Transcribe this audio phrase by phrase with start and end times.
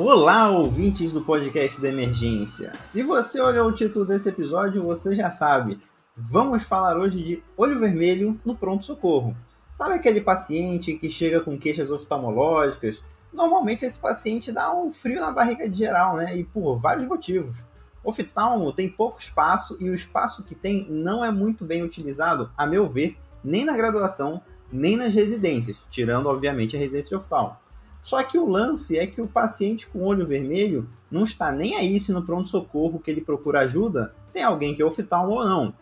[0.00, 2.72] Olá, ouvintes do podcast da Emergência.
[2.84, 5.80] Se você olhou o título desse episódio, você já sabe.
[6.16, 9.36] Vamos falar hoje de olho vermelho no pronto-socorro.
[9.74, 13.02] Sabe aquele paciente que chega com queixas oftalmológicas?
[13.32, 16.36] Normalmente esse paciente dá um frio na barriga de geral, né?
[16.36, 17.56] E por vários motivos.
[18.04, 22.64] Oftalmo tem pouco espaço e o espaço que tem não é muito bem utilizado, a
[22.64, 24.40] meu ver, nem na graduação,
[24.70, 27.56] nem nas residências, tirando obviamente a residência de oftalmo.
[28.02, 31.98] Só que o lance é que o paciente com olho vermelho não está nem aí
[32.00, 35.74] se no pronto-socorro que ele procura ajuda tem alguém que é oftalmo ou não.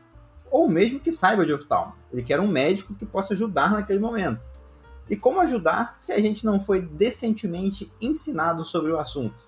[0.51, 1.95] Ou mesmo que saiba de oftalmo.
[2.13, 4.47] Ele quer um médico que possa ajudar naquele momento.
[5.09, 9.47] E como ajudar se a gente não foi decentemente ensinado sobre o assunto?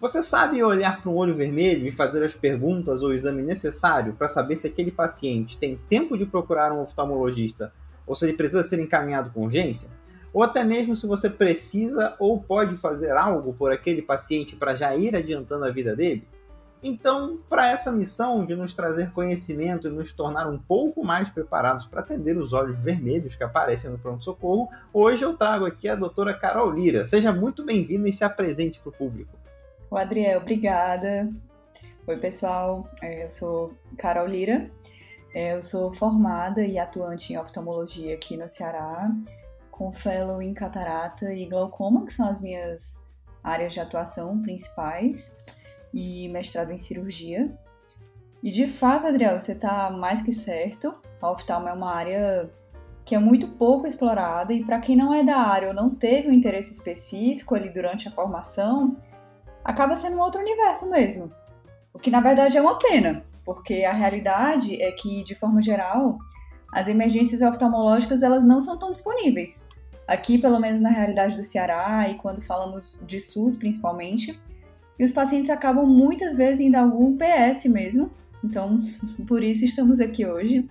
[0.00, 4.12] Você sabe olhar para um olho vermelho e fazer as perguntas ou o exame necessário
[4.12, 7.72] para saber se aquele paciente tem tempo de procurar um oftalmologista
[8.06, 9.88] ou se ele precisa ser encaminhado com urgência?
[10.34, 14.94] Ou até mesmo se você precisa ou pode fazer algo por aquele paciente para já
[14.96, 16.26] ir adiantando a vida dele?
[16.82, 21.86] Então, para essa missão de nos trazer conhecimento e nos tornar um pouco mais preparados
[21.86, 26.34] para atender os olhos vermelhos que aparecem no pronto-socorro, hoje eu trago aqui a doutora
[26.34, 27.06] Carol Lira.
[27.06, 29.32] Seja muito bem-vinda e se apresente para o público.
[29.88, 31.32] O Adriel, obrigada.
[32.08, 32.90] Oi, pessoal.
[33.00, 34.68] É, eu sou Carol Lira.
[35.32, 39.10] É, eu sou formada e atuante em oftalmologia aqui no Ceará
[39.74, 43.02] com fellow em catarata e glaucoma, que são as minhas
[43.42, 45.36] áreas de atuação principais,
[45.92, 47.52] e mestrado em cirurgia.
[48.40, 50.94] E de fato, Adriel, você está mais que certo.
[51.20, 52.48] A oftalmo é uma área
[53.04, 56.28] que é muito pouco explorada e para quem não é da área ou não teve
[56.28, 58.96] um interesse específico ali durante a formação,
[59.64, 61.32] acaba sendo um outro universo mesmo.
[61.92, 66.18] O que na verdade é uma pena, porque a realidade é que, de forma geral,
[66.74, 69.68] as emergências oftalmológicas elas não são tão disponíveis.
[70.08, 74.38] Aqui, pelo menos na realidade do Ceará e quando falamos de SUS principalmente,
[74.98, 78.10] e os pacientes acabam muitas vezes indo a algum PS mesmo,
[78.42, 78.82] então
[79.26, 80.68] por isso estamos aqui hoje.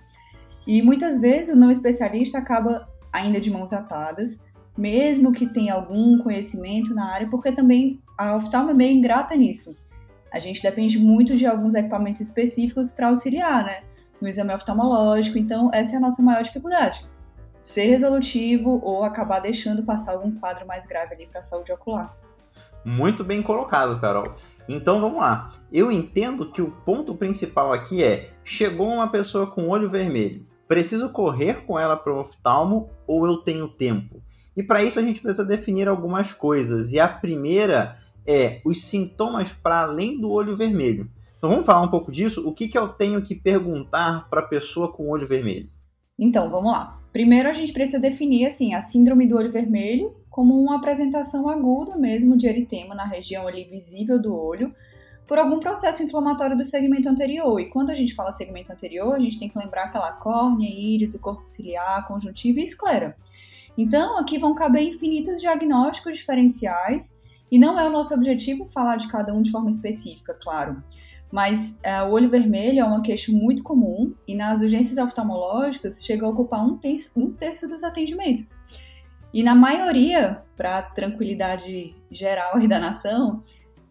[0.66, 4.38] E muitas vezes o não especialista acaba ainda de mãos atadas,
[4.76, 9.82] mesmo que tenha algum conhecimento na área, porque também a oftalmo é meio ingrata nisso.
[10.30, 13.82] A gente depende muito de alguns equipamentos específicos para auxiliar, né?
[14.20, 15.38] No exame oftalmológico.
[15.38, 17.06] Então, essa é a nossa maior dificuldade.
[17.60, 22.14] Ser resolutivo ou acabar deixando passar algum quadro mais grave ali para a saúde ocular.
[22.84, 24.34] Muito bem colocado, Carol.
[24.68, 25.50] Então vamos lá.
[25.72, 30.46] Eu entendo que o ponto principal aqui é: chegou uma pessoa com olho vermelho.
[30.68, 34.22] Preciso correr com ela para o oftalmo ou eu tenho tempo?
[34.56, 36.92] E para isso a gente precisa definir algumas coisas.
[36.92, 41.10] E a primeira é os sintomas para além do olho vermelho.
[41.44, 42.48] Então vamos falar um pouco disso.
[42.48, 45.68] O que, que eu tenho que perguntar para a pessoa com olho vermelho?
[46.18, 46.98] Então, vamos lá.
[47.12, 51.98] Primeiro a gente precisa definir assim a síndrome do olho vermelho como uma apresentação aguda
[51.98, 54.74] mesmo de eritema na região ali visível do olho
[55.26, 57.60] por algum processo inflamatório do segmento anterior.
[57.60, 61.12] E quando a gente fala segmento anterior, a gente tem que lembrar aquela córnea, íris,
[61.12, 63.14] o corpo ciliar, conjuntiva e esclera.
[63.76, 69.08] Então, aqui vão caber infinitos diagnósticos diferenciais e não é o nosso objetivo falar de
[69.08, 70.82] cada um de forma específica, claro.
[71.34, 76.24] Mas é, o olho vermelho é uma queixa muito comum e nas urgências oftalmológicas chega
[76.24, 78.62] a ocupar um terço, um terço dos atendimentos.
[79.32, 83.42] E na maioria, para tranquilidade geral da nação,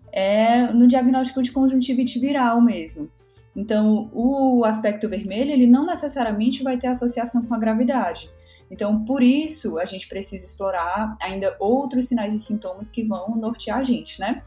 [0.09, 3.11] é no diagnóstico de conjuntivite viral mesmo.
[3.53, 8.29] Então, o aspecto vermelho, ele não necessariamente vai ter associação com a gravidade.
[8.71, 13.79] Então, por isso, a gente precisa explorar ainda outros sinais e sintomas que vão nortear
[13.79, 14.41] a gente, né?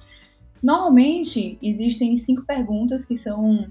[0.62, 3.70] Normalmente, existem cinco perguntas que são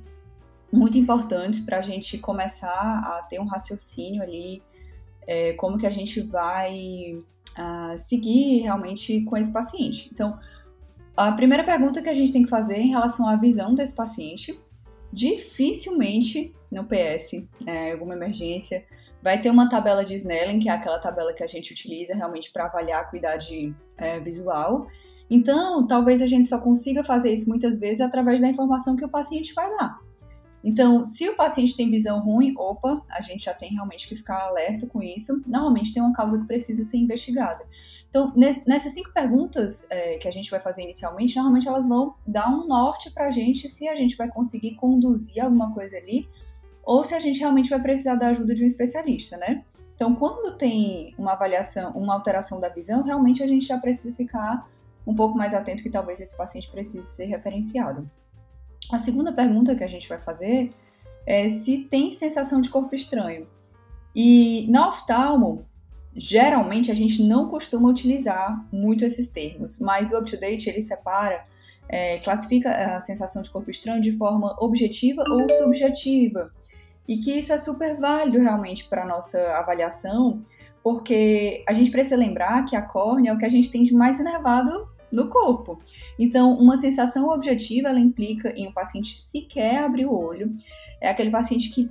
[0.72, 4.62] muito importantes para a gente começar a ter um raciocínio ali,
[5.28, 7.18] é, como que a gente vai
[7.57, 10.09] uh, seguir realmente com esse paciente.
[10.12, 10.38] Então,
[11.16, 14.59] a primeira pergunta que a gente tem que fazer em relação à visão desse paciente,
[15.12, 18.85] dificilmente no PS, né, alguma emergência,
[19.23, 22.52] vai ter uma tabela de Snellen, que é aquela tabela que a gente utiliza realmente
[22.52, 24.87] para avaliar a acuidade é, visual,
[25.29, 29.09] então, talvez a gente só consiga fazer isso muitas vezes através da informação que o
[29.09, 29.99] paciente vai dar.
[30.63, 34.47] Então, se o paciente tem visão ruim, opa, a gente já tem realmente que ficar
[34.47, 35.43] alerta com isso.
[35.45, 37.63] Normalmente tem uma causa que precisa ser investigada.
[38.09, 38.33] Então,
[38.66, 42.66] nessas cinco perguntas é, que a gente vai fazer inicialmente, normalmente elas vão dar um
[42.66, 46.27] norte para a gente se a gente vai conseguir conduzir alguma coisa ali
[46.83, 49.63] ou se a gente realmente vai precisar da ajuda de um especialista, né?
[49.95, 54.67] Então, quando tem uma avaliação, uma alteração da visão, realmente a gente já precisa ficar
[55.05, 58.09] um pouco mais atento que talvez esse paciente precise ser referenciado.
[58.91, 60.72] A segunda pergunta que a gente vai fazer
[61.25, 63.47] é se tem sensação de corpo estranho.
[64.16, 65.66] E na oftalmo,
[66.16, 71.43] geralmente a gente não costuma utilizar muito esses termos, mas o up-to-date ele separa,
[71.90, 76.51] é, classifica a sensação de corpo estranho de forma objetiva ou subjetiva.
[77.08, 80.41] E que isso é super válido realmente para a nossa avaliação,
[80.81, 83.93] porque a gente precisa lembrar que a córnea é o que a gente tem de
[83.93, 85.79] mais inervado no corpo.
[86.20, 90.53] Então, uma sensação objetiva, ela implica em um paciente sequer abrir o olho,
[91.02, 91.90] é aquele paciente que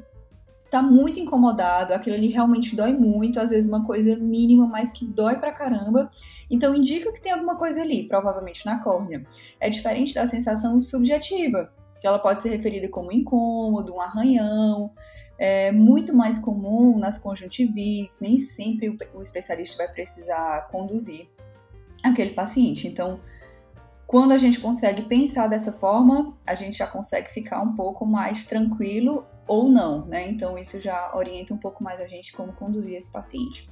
[0.71, 5.05] tá muito incomodado, aquilo ali realmente dói muito, às vezes uma coisa mínima, mas que
[5.05, 6.11] dói pra caramba.
[6.51, 9.25] Então indica que tem alguma coisa ali, provavelmente na córnea.
[9.61, 14.91] É diferente da sensação subjetiva, que ela pode ser referida como incômodo, um arranhão.
[15.39, 21.29] É muito mais comum nas conjuntivites, nem sempre o especialista vai precisar conduzir
[22.05, 22.87] aquele paciente.
[22.87, 23.21] Então,
[24.07, 28.45] quando a gente consegue pensar dessa forma, a gente já consegue ficar um pouco mais
[28.45, 30.29] tranquilo ou não, né?
[30.29, 33.69] Então isso já orienta um pouco mais a gente como conduzir esse paciente.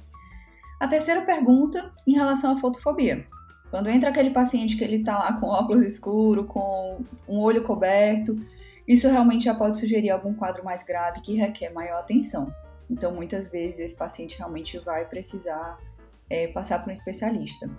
[0.79, 3.25] A terceira pergunta em relação à fotofobia.
[3.69, 8.39] Quando entra aquele paciente que ele está lá com óculos escuro, com um olho coberto,
[8.87, 12.53] isso realmente já pode sugerir algum quadro mais grave que requer maior atenção.
[12.89, 15.79] Então, muitas vezes, esse paciente realmente vai precisar
[16.29, 17.69] é, passar por um especialista.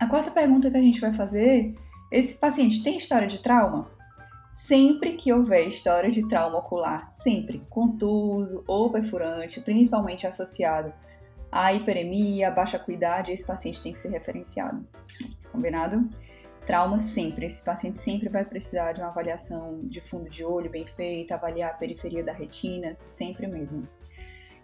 [0.00, 1.74] A quarta pergunta que a gente vai fazer:
[2.10, 3.90] esse paciente tem história de trauma?
[4.50, 10.92] Sempre que houver história de trauma ocular, sempre contuso ou perfurante, principalmente associado
[11.50, 14.84] à hiperemia, baixa acuidade, esse paciente tem que ser referenciado.
[15.52, 16.08] Combinado?
[16.66, 17.46] Trauma sempre.
[17.46, 21.70] Esse paciente sempre vai precisar de uma avaliação de fundo de olho bem feita, avaliar
[21.70, 23.88] a periferia da retina, sempre mesmo.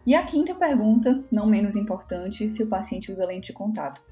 [0.05, 4.03] E a quinta pergunta, não menos importante, se o paciente usa lente de contato.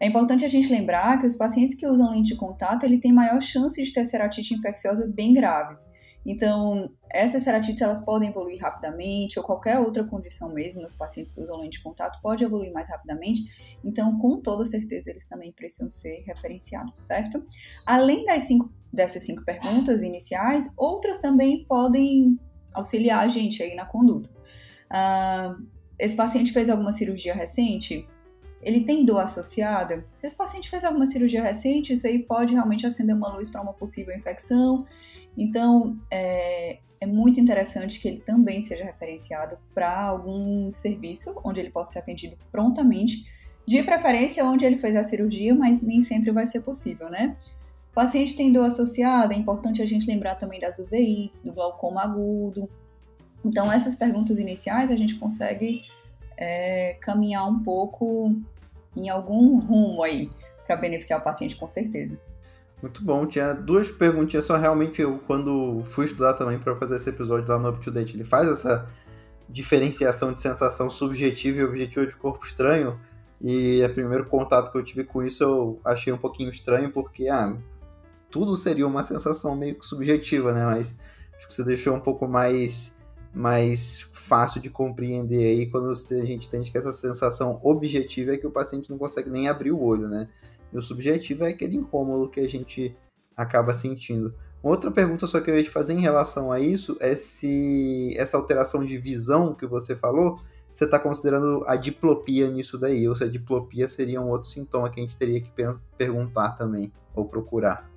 [0.00, 3.12] É importante a gente lembrar que os pacientes que usam lente de contato, ele tem
[3.12, 5.88] maior chance de ter ceratite infecciosa bem graves.
[6.24, 11.40] Então, essas ceratites elas podem evoluir rapidamente, ou qualquer outra condição mesmo nos pacientes que
[11.40, 13.42] usam lente de contato pode evoluir mais rapidamente.
[13.84, 17.44] Então, com toda certeza, eles também precisam ser referenciados, certo?
[17.84, 22.38] Além das cinco, dessas cinco perguntas iniciais, outras também podem
[22.72, 24.30] auxiliar a gente aí na conduta.
[24.90, 25.66] Uh,
[25.98, 28.06] esse paciente fez alguma cirurgia recente?
[28.62, 30.06] Ele tem dor associada?
[30.16, 33.60] Se esse paciente fez alguma cirurgia recente, isso aí pode realmente acender uma luz para
[33.60, 34.86] uma possível infecção.
[35.36, 41.70] Então, é, é, muito interessante que ele também seja referenciado para algum serviço onde ele
[41.70, 43.24] possa ser atendido prontamente,
[43.66, 47.36] de preferência onde ele fez a cirurgia, mas nem sempre vai ser possível, né?
[47.90, 52.02] O paciente tem dor associada, é importante a gente lembrar também das uveites, do glaucoma
[52.02, 52.68] agudo.
[53.44, 55.82] Então, essas perguntas iniciais a gente consegue
[56.36, 58.34] é, caminhar um pouco
[58.96, 60.30] em algum rumo aí
[60.66, 62.18] para beneficiar o paciente, com certeza.
[62.80, 63.26] Muito bom.
[63.26, 64.56] Tinha duas perguntinhas só.
[64.56, 68.16] Realmente, eu, quando fui estudar também para fazer esse episódio lá no Up to Date,
[68.16, 68.88] ele faz essa
[69.48, 72.98] diferenciação de sensação subjetiva e objetiva de corpo estranho.
[73.40, 77.28] E o primeiro contato que eu tive com isso eu achei um pouquinho estranho, porque
[77.28, 77.56] ah,
[78.30, 80.64] tudo seria uma sensação meio que subjetiva, né?
[80.64, 80.98] Mas
[81.36, 82.96] acho que você deixou um pouco mais,
[83.34, 88.46] mais fácil de compreender aí quando a gente entende que essa sensação objetiva é que
[88.46, 90.28] o paciente não consegue nem abrir o olho, né?
[90.72, 92.96] E o subjetivo é aquele incômodo que a gente
[93.36, 94.34] acaba sentindo.
[94.62, 98.36] Outra pergunta só que eu ia te fazer em relação a isso é se essa
[98.36, 100.38] alteração de visão que você falou,
[100.72, 104.88] você está considerando a diplopia nisso daí, ou se a diplopia seria um outro sintoma
[104.88, 105.50] que a gente teria que
[105.98, 107.91] perguntar também, ou procurar.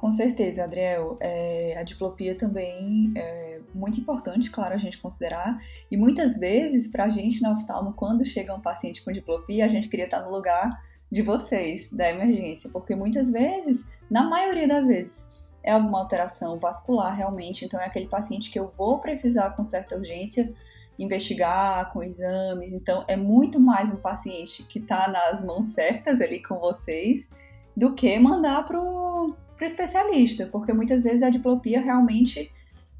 [0.00, 1.18] Com certeza, Adriel.
[1.20, 5.60] É, a diplopia também é muito importante, claro, a gente considerar.
[5.90, 9.68] E muitas vezes, para a gente na oftalmo, quando chega um paciente com diplopia, a
[9.68, 10.70] gente queria estar no lugar
[11.12, 15.28] de vocês, da emergência, porque muitas vezes, na maioria das vezes,
[15.62, 17.66] é alguma alteração vascular realmente.
[17.66, 20.50] Então, é aquele paciente que eu vou precisar com certa urgência
[20.98, 22.72] investigar com exames.
[22.72, 27.28] Então, é muito mais um paciente que está nas mãos certas ali com vocês
[27.76, 32.50] do que mandar para o para o especialista, porque muitas vezes a diplopia realmente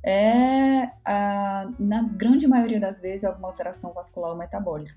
[0.04, 4.94] é, a, na grande maioria das vezes, alguma alteração vascular ou metabólica.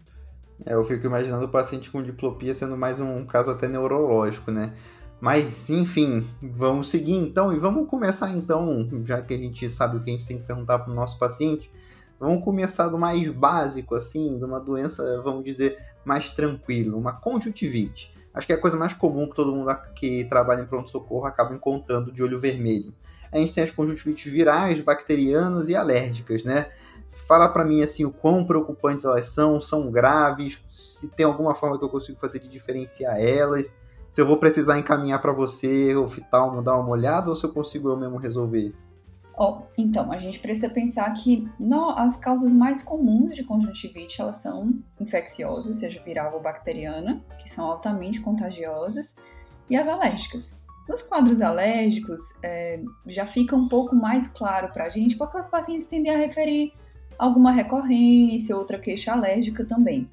[0.66, 4.74] É, eu fico imaginando o paciente com diplopia sendo mais um caso até neurológico, né?
[5.22, 10.04] Mas, enfim, vamos seguir então e vamos começar então, já que a gente sabe o
[10.04, 11.72] que a gente tem que perguntar para o nosso paciente,
[12.20, 18.13] vamos começar do mais básico, assim, de uma doença, vamos dizer, mais tranquila, uma conjuntivite
[18.34, 21.54] acho que é a coisa mais comum que todo mundo que trabalha em pronto-socorro acaba
[21.54, 22.94] encontrando de olho vermelho.
[23.32, 26.68] A gente tem as conjuntivites virais, bacterianas e alérgicas, né?
[27.28, 31.78] Fala para mim assim o quão preocupantes elas são, são graves, se tem alguma forma
[31.78, 33.74] que eu consigo fazer de diferenciar elas,
[34.10, 37.90] se eu vou precisar encaminhar para você, oftalmo, dar uma olhada, ou se eu consigo
[37.90, 38.74] eu mesmo resolver.
[39.36, 41.50] Oh, então, a gente precisa pensar que
[41.96, 47.66] as causas mais comuns de conjuntivite elas são infecciosas, seja viral ou bacteriana, que são
[47.66, 49.16] altamente contagiosas,
[49.70, 50.62] e as alérgicas.
[50.88, 55.50] Nos quadros alérgicos, é, já fica um pouco mais claro para a gente, porque os
[55.50, 56.74] pacientes tendem a referir
[57.18, 60.10] alguma recorrência, outra queixa alérgica também.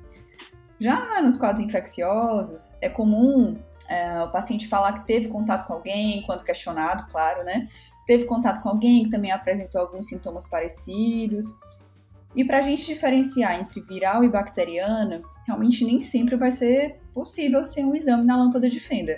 [0.79, 3.59] Já nos quadros infecciosos, é comum
[3.89, 7.69] é, o paciente falar que teve contato com alguém, quando questionado, claro, né?
[8.11, 11.45] Teve contato com alguém que também apresentou alguns sintomas parecidos.
[12.35, 17.65] E para a gente diferenciar entre viral e bacteriana, realmente nem sempre vai ser possível
[17.65, 19.17] ser um exame na lâmpada de fenda.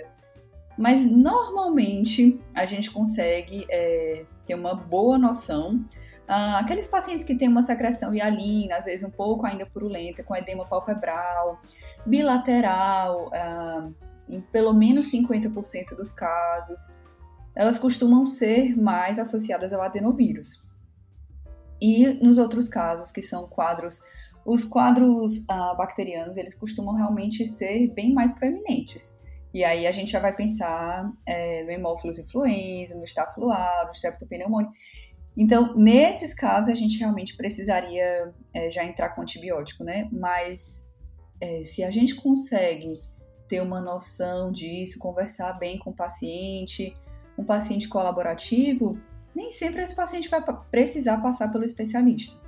[0.77, 5.83] Mas normalmente a gente consegue é, ter uma boa noção.
[6.27, 10.35] Ah, aqueles pacientes que têm uma secreção hialina, às vezes um pouco ainda purulenta, com
[10.35, 11.59] edema palpebral,
[12.05, 13.89] bilateral, ah,
[14.29, 16.95] em pelo menos 50% dos casos,
[17.55, 20.71] elas costumam ser mais associadas ao adenovírus.
[21.81, 24.01] E nos outros casos, que são quadros,
[24.45, 29.17] os quadros ah, bacterianos, eles costumam realmente ser bem mais proeminentes.
[29.53, 34.71] E aí a gente já vai pensar é, no hemófilos influenza, no estáfilo no streptopneumônio.
[35.37, 40.07] Então, nesses casos, a gente realmente precisaria é, já entrar com antibiótico, né?
[40.11, 40.91] Mas
[41.39, 43.01] é, se a gente consegue
[43.47, 46.95] ter uma noção disso, conversar bem com o paciente,
[47.37, 48.97] um paciente colaborativo,
[49.35, 52.41] nem sempre esse paciente vai precisar passar pelo especialista.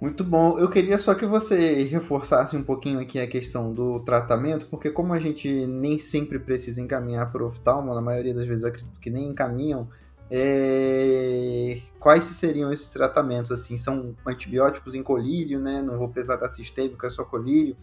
[0.00, 0.58] Muito bom.
[0.58, 5.12] Eu queria só que você reforçasse um pouquinho aqui a questão do tratamento, porque como
[5.12, 9.08] a gente nem sempre precisa encaminhar para o oftalmo, na maioria das vezes acredito que
[9.08, 9.88] nem encaminham,
[10.28, 11.80] é...
[12.00, 13.52] quais seriam esses tratamentos?
[13.52, 15.80] Assim, são antibióticos em colírio, né?
[15.80, 17.76] Não vou precisar da sistêmica, é só colírio.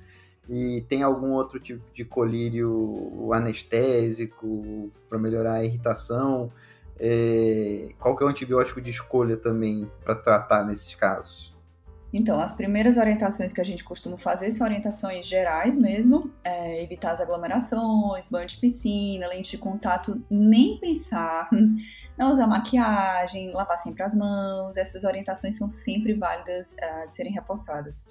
[0.50, 6.52] E tem algum outro tipo de colírio anestésico para melhorar a irritação?
[7.00, 7.90] É...
[8.00, 11.56] Qual que é o antibiótico de escolha também para tratar nesses casos?
[12.12, 17.12] Então, as primeiras orientações que a gente costuma fazer são orientações gerais mesmo, é, evitar
[17.12, 21.48] as aglomerações, banho de piscina, lente de contato, nem pensar,
[22.18, 27.32] não usar maquiagem, lavar sempre as mãos, essas orientações são sempre válidas uh, de serem
[27.32, 28.04] reforçadas.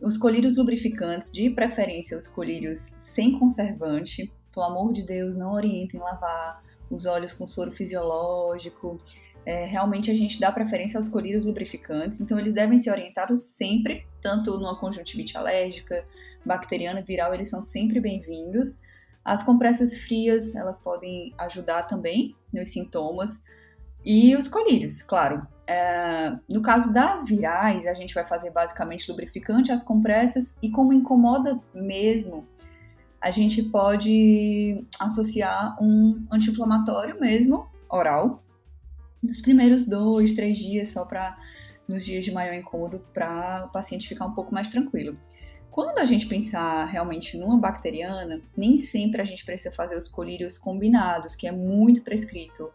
[0.00, 5.98] Os colírios lubrificantes, de preferência os colírios sem conservante, pelo amor de Deus, não orientem
[6.00, 6.60] lavar
[6.90, 8.98] os olhos com soro fisiológico,
[9.46, 14.04] é, realmente a gente dá preferência aos colírios lubrificantes, então eles devem ser orientados sempre,
[14.20, 16.04] tanto numa conjuntivite alérgica,
[16.44, 18.82] bacteriana, viral, eles são sempre bem-vindos.
[19.24, 23.42] As compressas frias, elas podem ajudar também nos sintomas.
[24.04, 25.46] E os colírios, claro.
[25.66, 30.92] É, no caso das virais, a gente vai fazer basicamente lubrificante, as compressas, e como
[30.92, 32.46] incomoda mesmo,
[33.20, 38.42] a gente pode associar um anti-inflamatório mesmo, oral,
[39.22, 41.36] nos primeiros dois, três dias, só para
[41.88, 45.18] nos dias de maior incômodo, para o paciente ficar um pouco mais tranquilo.
[45.70, 50.56] Quando a gente pensar realmente numa bacteriana, nem sempre a gente precisa fazer os colírios
[50.56, 52.70] combinados, que é muito prescrito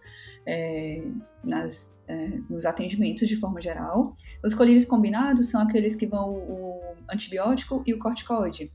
[0.45, 1.01] é,
[1.43, 4.13] nas, é, nos atendimentos de forma geral.
[4.43, 8.71] Os colírios combinados são aqueles que vão o antibiótico e o corticoide.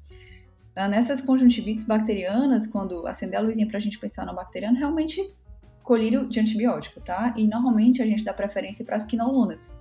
[0.75, 5.35] Nessas conjuntivites bacterianas, quando acender a luzinha para a gente pensar na bacteriana, realmente
[5.83, 7.35] colírio de antibiótico, tá?
[7.37, 9.81] E normalmente a gente dá preferência para as quinolonas.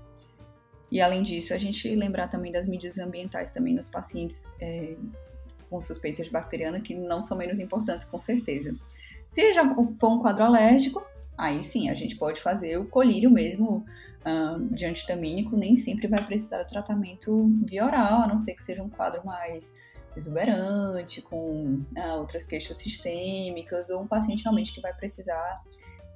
[0.91, 4.95] E além disso, a gente lembrar também das medidas ambientais também nos pacientes é,
[5.69, 8.73] com suspeita de bacteriana, que não são menos importantes, com certeza.
[9.27, 9.63] Se já
[9.99, 11.03] for um quadro alérgico,
[11.37, 13.85] aí sim, a gente pode fazer o colírio mesmo
[14.25, 18.63] uh, de antitamínico, nem sempre vai precisar de tratamento via oral, a não ser que
[18.63, 19.75] seja um quadro mais
[20.15, 25.61] exuberante, com uh, outras queixas sistêmicas, ou um paciente realmente que vai precisar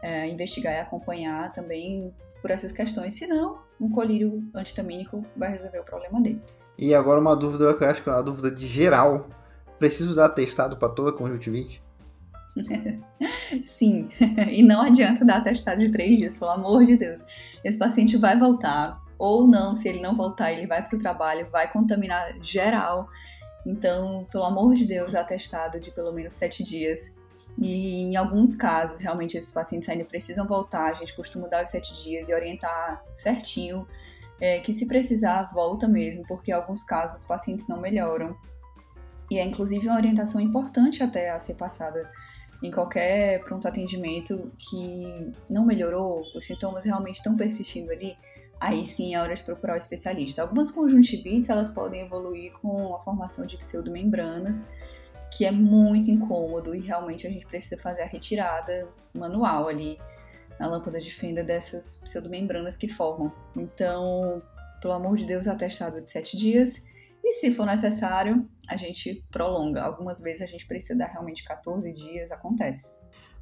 [0.01, 3.15] é, investigar e acompanhar também por essas questões.
[3.15, 6.41] Senão, um colírio antitamínico vai resolver o problema dele.
[6.77, 9.27] E agora uma dúvida, eu acho que é uma dúvida de geral.
[9.77, 11.81] Preciso dar testado para toda conjuntivite?
[13.63, 14.09] Sim,
[14.49, 17.19] e não adianta dar testado de três dias, pelo amor de Deus.
[17.63, 21.49] Esse paciente vai voltar, ou não, se ele não voltar, ele vai para o trabalho,
[21.51, 23.07] vai contaminar geral.
[23.65, 27.11] Então, pelo amor de Deus, atestado de pelo menos sete dias
[27.57, 30.91] e em alguns casos, realmente, esses pacientes ainda precisam voltar.
[30.91, 33.85] A gente costuma dar os sete dias e orientar certinho
[34.39, 38.37] é, que, se precisar, volta mesmo, porque em alguns casos os pacientes não melhoram.
[39.29, 42.09] E é inclusive uma orientação importante até a ser passada
[42.61, 48.17] em qualquer pronto atendimento que não melhorou, os sintomas realmente estão persistindo ali,
[48.59, 50.41] aí sim é hora de procurar o especialista.
[50.41, 54.67] Algumas conjuntivites elas podem evoluir com a formação de pseudomembranas,
[55.31, 59.97] que é muito incômodo e realmente a gente precisa fazer a retirada manual ali
[60.59, 63.31] na lâmpada de fenda dessas pseudomembranas que formam.
[63.55, 64.41] Então,
[64.81, 66.85] pelo amor de Deus, atestado de 7 dias.
[67.29, 69.83] E se for necessário, a gente prolonga.
[69.83, 72.97] Algumas vezes a gente precisa dar realmente 14 dias, acontece.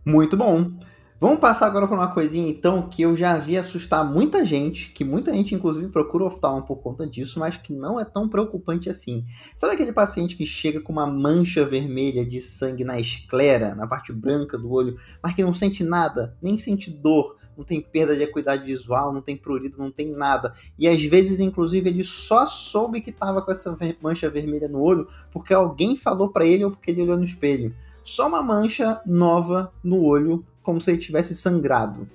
[0.05, 0.77] Muito bom.
[1.21, 5.05] Vamos passar agora para uma coisinha então que eu já vi assustar muita gente, que
[5.05, 9.25] muita gente inclusive procura oftalmo por conta disso, mas que não é tão preocupante assim.
[9.55, 14.11] Sabe aquele paciente que chega com uma mancha vermelha de sangue na esclera, na parte
[14.11, 18.23] branca do olho, mas que não sente nada, nem sente dor, não tem perda de
[18.23, 20.53] acuidade visual, não tem prurido, não tem nada.
[20.77, 25.07] E às vezes, inclusive, ele só soube que estava com essa mancha vermelha no olho
[25.31, 27.75] porque alguém falou para ele ou porque ele olhou no espelho.
[28.03, 32.07] Só uma mancha nova no olho como se ele tivesse sangrado.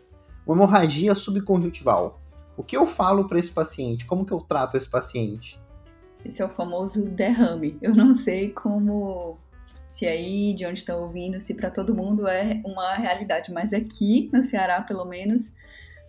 [0.47, 2.21] Uma hemorragia subconjuntival.
[2.57, 4.07] O que eu falo para esse paciente?
[4.07, 5.61] Como que eu trato esse paciente?
[6.25, 7.77] Esse é o famoso derrame.
[7.83, 9.39] Eu não sei como,
[9.93, 14.31] se aí de onde estão ouvindo, se para todo mundo é uma realidade, mas aqui
[14.33, 15.53] no Ceará, pelo menos,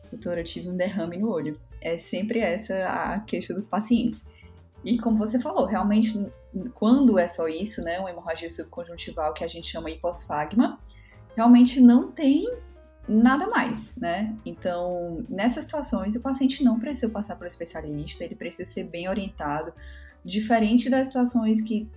[0.09, 1.59] doutora, eu tive um derrame no olho.
[1.81, 4.25] É sempre essa a queixa dos pacientes.
[4.85, 6.27] E como você falou, realmente,
[6.73, 10.79] quando é só isso, né, uma hemorragia subconjuntival que a gente chama hiposfagma,
[11.35, 12.49] realmente não tem
[13.05, 14.33] nada mais, né?
[14.45, 19.09] Então, nessas situações, o paciente não precisa passar para o especialista, ele precisa ser bem
[19.09, 19.73] orientado,
[20.23, 21.89] diferente das situações que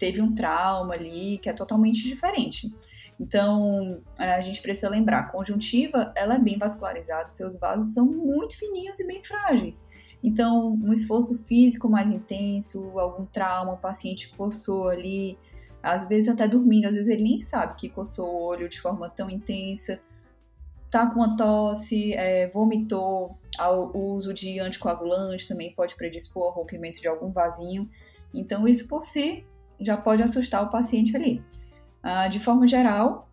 [0.00, 2.74] teve um trauma ali, que é totalmente diferente.
[3.20, 7.92] Então, é, a gente precisa lembrar, a conjuntiva, ela é bem vascularizada, os seus vasos
[7.92, 9.86] são muito fininhos e bem frágeis.
[10.24, 15.38] Então, um esforço físico mais intenso, algum trauma, o paciente coçou ali,
[15.82, 19.10] às vezes até dormindo, às vezes ele nem sabe que coçou o olho de forma
[19.10, 20.00] tão intensa,
[20.90, 27.00] tá com uma tosse, é, vomitou, ao uso de anticoagulante também pode predispor ao rompimento
[27.00, 27.88] de algum vasinho.
[28.32, 29.44] Então, isso por si
[29.80, 31.42] já pode assustar o paciente ali.
[32.02, 33.28] Ah, de forma geral,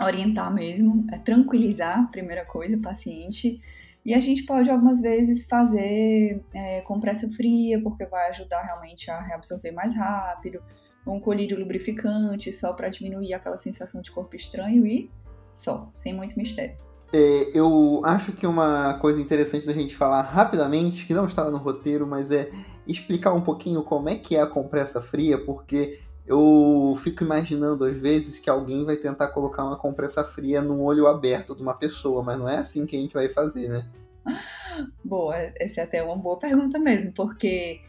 [0.00, 3.60] orientar mesmo, é tranquilizar, primeira coisa, o paciente.
[4.04, 9.20] E a gente pode algumas vezes fazer é, compressa fria, porque vai ajudar realmente a
[9.20, 10.60] reabsorver mais rápido
[11.06, 15.10] um colírio lubrificante só para diminuir aquela sensação de corpo estranho e
[15.52, 16.76] só, sem muito mistério.
[17.12, 21.58] É, eu acho que uma coisa interessante da gente falar rapidamente, que não está no
[21.58, 22.48] roteiro, mas é
[22.86, 28.00] explicar um pouquinho como é que é a compressa fria, porque eu fico imaginando às
[28.00, 32.22] vezes que alguém vai tentar colocar uma compressa fria no olho aberto de uma pessoa,
[32.22, 33.86] mas não é assim que a gente vai fazer, né?
[35.04, 37.80] Boa, essa é até uma boa pergunta mesmo, porque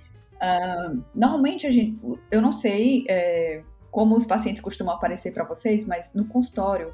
[0.44, 1.98] Uh, normalmente a gente,
[2.30, 6.94] eu não sei é, como os pacientes costumam aparecer para vocês, mas no consultório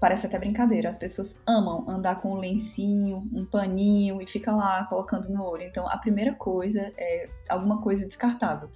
[0.00, 0.88] parece até brincadeira.
[0.88, 5.62] As pessoas amam andar com um lencinho, um paninho e fica lá colocando no olho.
[5.62, 8.70] Então a primeira coisa é alguma coisa descartável.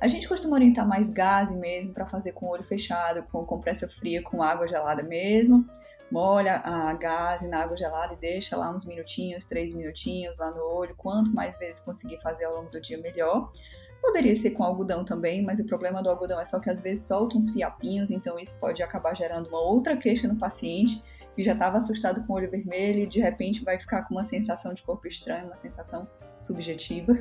[0.00, 3.88] A gente costuma orientar mais gás mesmo para fazer com o olho fechado, com compressa
[3.88, 5.66] fria, com água gelada mesmo
[6.10, 10.62] molha a gás na água gelada e deixa lá uns minutinhos, três minutinhos lá no
[10.62, 10.94] olho.
[10.96, 13.50] Quanto mais vezes conseguir fazer ao longo do dia, melhor.
[14.00, 17.04] Poderia ser com algodão também, mas o problema do algodão é só que às vezes
[17.04, 21.02] solta uns fiapinhos, então isso pode acabar gerando uma outra queixa no paciente
[21.38, 24.24] que já estava assustado com o olho vermelho e de repente vai ficar com uma
[24.24, 27.16] sensação de corpo estranho, uma sensação subjetiva.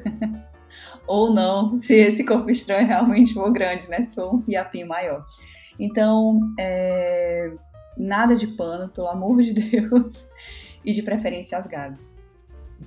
[1.05, 4.01] Ou não, se esse corpo estranho realmente for grande, né?
[4.01, 5.23] Se for um fiapinho maior.
[5.79, 7.51] Então, é,
[7.95, 10.27] nada de pano, pelo amor de Deus,
[10.83, 12.19] e de preferência as gases.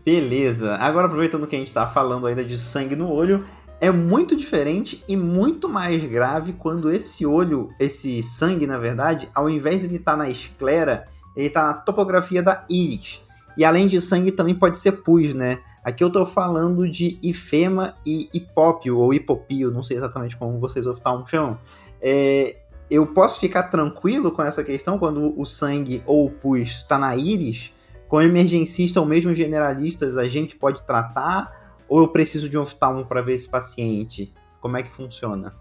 [0.04, 0.74] Beleza.
[0.76, 3.46] Agora aproveitando que a gente está falando ainda de sangue no olho,
[3.80, 9.48] é muito diferente e muito mais grave quando esse olho, esse sangue, na verdade, ao
[9.48, 13.22] invés de ele estar tá na esclera, ele está na topografia da íris.
[13.56, 15.60] E além de sangue, também pode ser pus, né?
[15.82, 20.86] Aqui eu estou falando de ifema e hipópio, ou hipopio, não sei exatamente como vocês
[20.86, 21.58] oftalmos chamam.
[22.02, 22.56] É,
[22.90, 27.16] eu posso ficar tranquilo com essa questão quando o sangue ou o pus está na
[27.16, 27.72] íris?
[28.08, 31.59] Com emergencista ou mesmo generalistas, a gente pode tratar?
[31.90, 34.32] Ou eu preciso de um oftalmo para ver esse paciente?
[34.60, 35.52] Como é que funciona?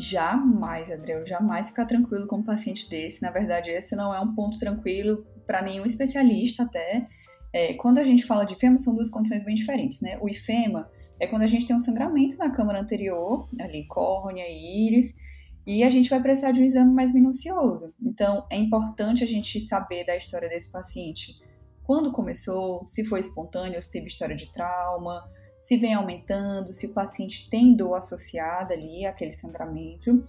[0.00, 3.22] Jamais, Adriel, jamais ficar tranquilo com um paciente desse.
[3.22, 7.06] Na verdade, esse não é um ponto tranquilo para nenhum especialista até.
[7.52, 10.18] É, quando a gente fala de ifema, são duas condições bem diferentes, né?
[10.20, 14.88] O ifema é quando a gente tem um sangramento na câmara anterior, ali córnea e
[14.88, 15.16] íris,
[15.64, 17.94] e a gente vai precisar de um exame mais minucioso.
[18.02, 21.38] Então, é importante a gente saber da história desse paciente.
[21.84, 25.28] Quando começou, se foi espontâneo, se teve história de trauma,
[25.60, 30.24] se vem aumentando, se o paciente tem dor associada ali àquele sangramento.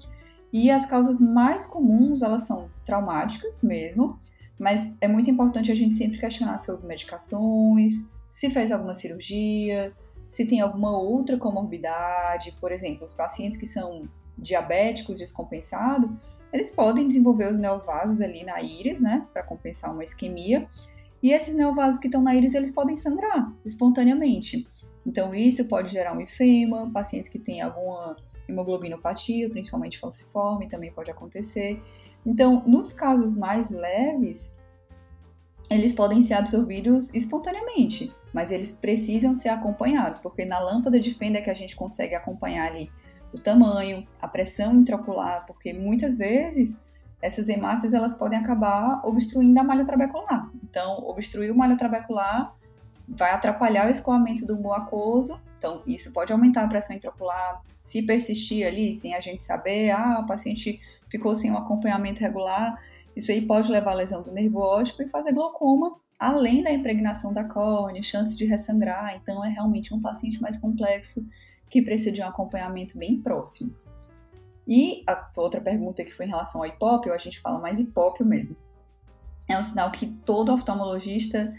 [0.52, 4.20] E as causas mais comuns, elas são traumáticas mesmo,
[4.60, 7.94] mas é muito importante a gente sempre questionar sobre medicações,
[8.30, 9.94] se fez alguma cirurgia,
[10.28, 16.10] se tem alguma outra comorbidade, por exemplo, os pacientes que são diabéticos descompensados,
[16.52, 20.68] eles podem desenvolver os neovasos ali na íris, né, para compensar uma isquemia.
[21.24, 24.68] E esses neovasos que estão na íris, eles podem sangrar espontaneamente.
[25.12, 28.16] Então, isso pode gerar um ifema, pacientes que têm alguma
[28.48, 31.82] hemoglobinopatia, principalmente falciforme, também pode acontecer.
[32.26, 34.56] Então, nos casos mais leves,
[35.70, 41.40] eles podem ser absorvidos espontaneamente, mas eles precisam ser acompanhados, porque na lâmpada de fenda
[41.40, 42.90] é que a gente consegue acompanhar ali
[43.34, 46.80] o tamanho, a pressão intraocular, porque muitas vezes
[47.22, 50.50] essas hemácias elas podem acabar obstruindo a malha trabecular.
[50.64, 52.56] Então, obstruir o malha trabecular
[53.08, 57.62] vai atrapalhar o escoamento do humor aquoso, então isso pode aumentar a pressão intraocular.
[57.84, 62.80] Se persistir ali sem a gente saber, ah, o paciente ficou sem um acompanhamento regular,
[63.16, 67.34] isso aí pode levar à lesão do nervo óptico e fazer glaucoma, além da impregnação
[67.34, 69.16] da córnea, chance de ressangrar.
[69.16, 71.28] Então é realmente um paciente mais complexo
[71.70, 73.76] que precisa de um acompanhamento bem próximo.
[74.68, 78.26] E a outra pergunta que foi em relação ao hipópio, a gente fala mais hipópio
[78.26, 78.56] mesmo.
[79.50, 81.52] É um sinal que todo oftalmologista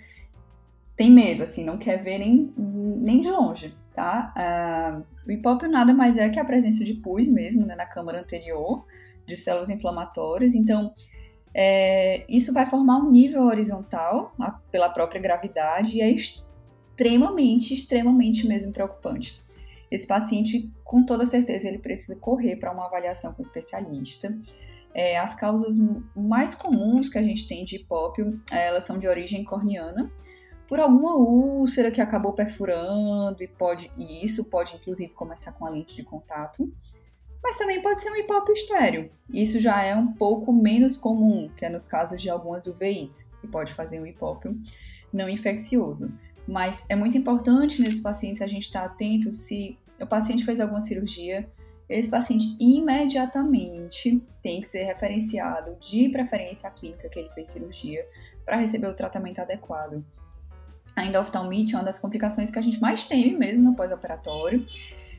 [0.96, 4.32] tem medo, assim, não quer ver nem, nem de longe, tá?
[4.36, 8.20] Uh, o hipópio nada mais é que a presença de pus mesmo, né, na câmara
[8.20, 8.84] anterior,
[9.26, 10.54] de células inflamatórias.
[10.54, 10.92] Então,
[11.54, 18.46] é, isso vai formar um nível horizontal a, pela própria gravidade e é extremamente, extremamente
[18.46, 19.40] mesmo preocupante.
[19.90, 24.34] Esse paciente, com toda certeza, ele precisa correr para uma avaliação com um especialista.
[24.94, 25.76] É, as causas
[26.14, 30.10] mais comuns que a gente tem de hipópio, elas são de origem corneana,
[30.68, 35.70] por alguma úlcera que acabou perfurando e pode e isso pode inclusive começar com a
[35.70, 36.72] lente de contato,
[37.42, 39.10] mas também pode ser um hipópio estéreo.
[39.28, 43.48] Isso já é um pouco menos comum, que é nos casos de algumas uveites, que
[43.48, 44.56] pode fazer um hipópio
[45.12, 46.12] não infeccioso.
[46.46, 50.80] Mas é muito importante nesses pacientes a gente estar atento se o paciente fez alguma
[50.80, 51.48] cirurgia,
[51.88, 58.06] esse paciente imediatamente tem que ser referenciado, de preferência à clínica que ele fez cirurgia,
[58.44, 60.04] para receber o tratamento adequado.
[60.94, 64.66] A endoftalmite é uma das complicações que a gente mais teme mesmo no pós-operatório.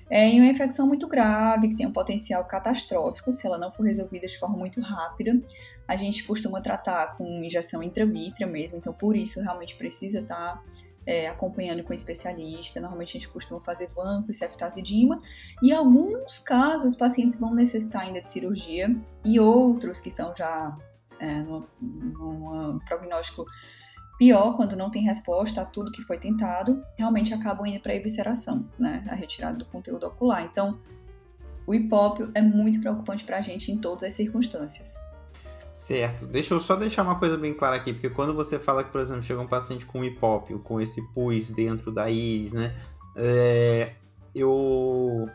[0.09, 3.83] É em uma infecção muito grave, que tem um potencial catastrófico, se ela não for
[3.83, 5.41] resolvida de forma muito rápida.
[5.87, 10.63] A gente costuma tratar com injeção intravítrea mesmo, então por isso realmente precisa estar tá,
[11.05, 12.79] é, acompanhando com especialista.
[12.79, 15.17] Normalmente a gente costuma fazer banco e ceftazidima.
[15.63, 20.35] E em alguns casos, os pacientes vão necessitar ainda de cirurgia, e outros que são
[20.37, 20.77] já
[21.19, 23.45] é, num prognóstico
[24.17, 27.95] Pior, quando não tem resposta a tudo que foi tentado, realmente acabam indo para a
[27.95, 29.03] evisceração, né?
[29.09, 30.43] A retirada do conteúdo ocular.
[30.43, 30.79] Então,
[31.65, 34.95] o hipópio é muito preocupante para a gente em todas as circunstâncias.
[35.73, 36.27] Certo.
[36.27, 39.01] Deixa eu só deixar uma coisa bem clara aqui, porque quando você fala que, por
[39.01, 42.75] exemplo, chega um paciente com hipópio, com esse pus dentro da íris, né?
[43.15, 43.93] É,
[44.35, 45.27] eu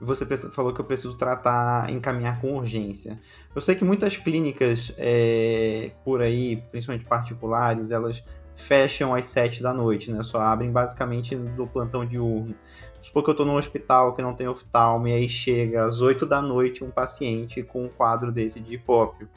[0.00, 3.18] você falou que eu preciso tratar, encaminhar com urgência.
[3.54, 9.74] Eu sei que muitas clínicas é, por aí, principalmente particulares, elas fecham às 7 da
[9.74, 10.22] noite, né?
[10.22, 12.54] Só abrem basicamente no plantão diurno.
[13.02, 16.26] Supor que eu estou num hospital que não tem oftalmo e aí chega às 8
[16.26, 19.28] da noite um paciente com um quadro desse de hipópio.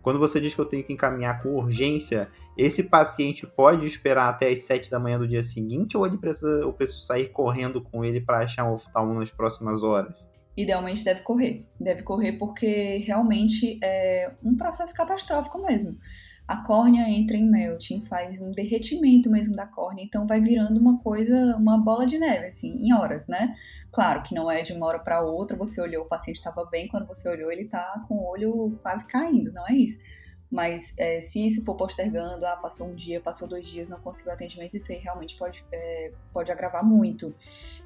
[0.00, 4.48] Quando você diz que eu tenho que encaminhar com urgência, esse paciente pode esperar até
[4.48, 8.04] as 7 da manhã do dia seguinte ou ele precisa, eu preciso sair correndo com
[8.04, 10.14] ele para achar um oftalmo nas próximas horas?
[10.56, 11.64] Idealmente deve correr.
[11.80, 15.96] Deve correr porque realmente é um processo catastrófico mesmo
[16.48, 20.98] a córnea entra em melting, faz um derretimento mesmo da córnea, então vai virando uma
[20.98, 23.54] coisa, uma bola de neve, assim, em horas, né?
[23.92, 26.88] Claro que não é de uma hora para outra, você olhou, o paciente estava bem,
[26.88, 29.98] quando você olhou, ele tá com o olho quase caindo, não é isso.
[30.50, 34.32] Mas é, se isso for postergando, ah, passou um dia, passou dois dias, não conseguiu
[34.32, 37.34] atendimento, isso aí realmente pode, é, pode agravar muito.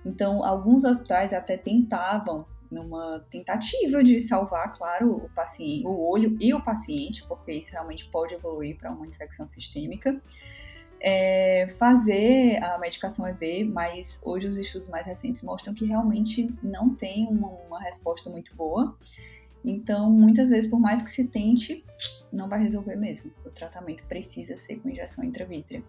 [0.05, 6.55] Então, alguns hospitais até tentavam numa tentativa de salvar, claro, o paciente, o olho e
[6.55, 10.20] o paciente, porque isso realmente pode evoluir para uma infecção sistêmica.
[11.05, 16.94] É, fazer a medicação EV, mas hoje os estudos mais recentes mostram que realmente não
[16.94, 18.96] tem uma, uma resposta muito boa.
[19.64, 21.85] Então, muitas vezes, por mais que se tente,
[22.33, 23.31] não vai resolver mesmo.
[23.44, 25.83] O tratamento precisa ser com injeção intravítrea.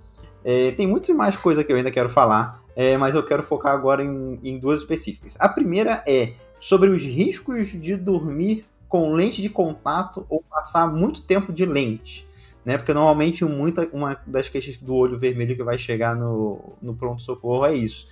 [0.44, 3.74] É, tem muito mais coisa que eu ainda quero falar, é, mas eu quero focar
[3.74, 5.36] agora em, em duas específicas.
[5.40, 11.24] A primeira é sobre os riscos de dormir com lente de contato ou passar muito
[11.24, 12.28] tempo de lente.
[12.64, 12.78] Né?
[12.78, 17.66] Porque normalmente muita, uma das queixas do olho vermelho que vai chegar no, no pronto-socorro
[17.66, 18.08] é isso.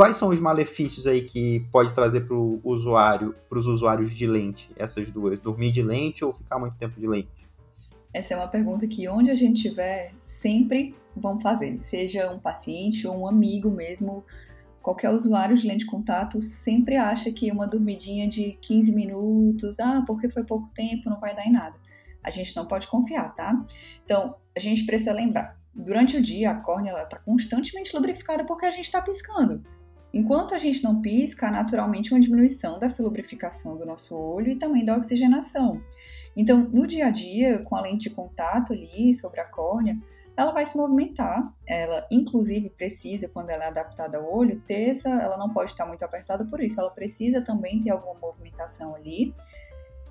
[0.00, 4.26] Quais são os malefícios aí que pode trazer para o usuário, para os usuários de
[4.26, 5.38] lente, essas duas?
[5.38, 7.46] Dormir de lente ou ficar muito tempo de lente?
[8.10, 11.76] Essa é uma pergunta que onde a gente estiver, sempre vão fazer.
[11.82, 14.24] Seja um paciente ou um amigo mesmo
[14.80, 20.02] qualquer usuário de lente de contato sempre acha que uma dormidinha de 15 minutos, ah,
[20.06, 21.76] porque foi pouco tempo, não vai dar em nada.
[22.24, 23.66] A gente não pode confiar, tá?
[24.02, 28.70] Então, a gente precisa lembrar, durante o dia a córnea está constantemente lubrificada porque a
[28.70, 29.62] gente está piscando.
[30.12, 34.56] Enquanto a gente não pisca, há naturalmente uma diminuição dessa lubrificação do nosso olho e
[34.56, 35.80] também da oxigenação.
[36.36, 39.96] Então, no dia a dia, com a lente de contato ali sobre a córnea,
[40.36, 41.52] ela vai se movimentar.
[41.66, 45.08] Ela, inclusive, precisa, quando ela é adaptada ao olho, ter essa.
[45.08, 49.34] Ela não pode estar muito apertada por isso, ela precisa também ter alguma movimentação ali.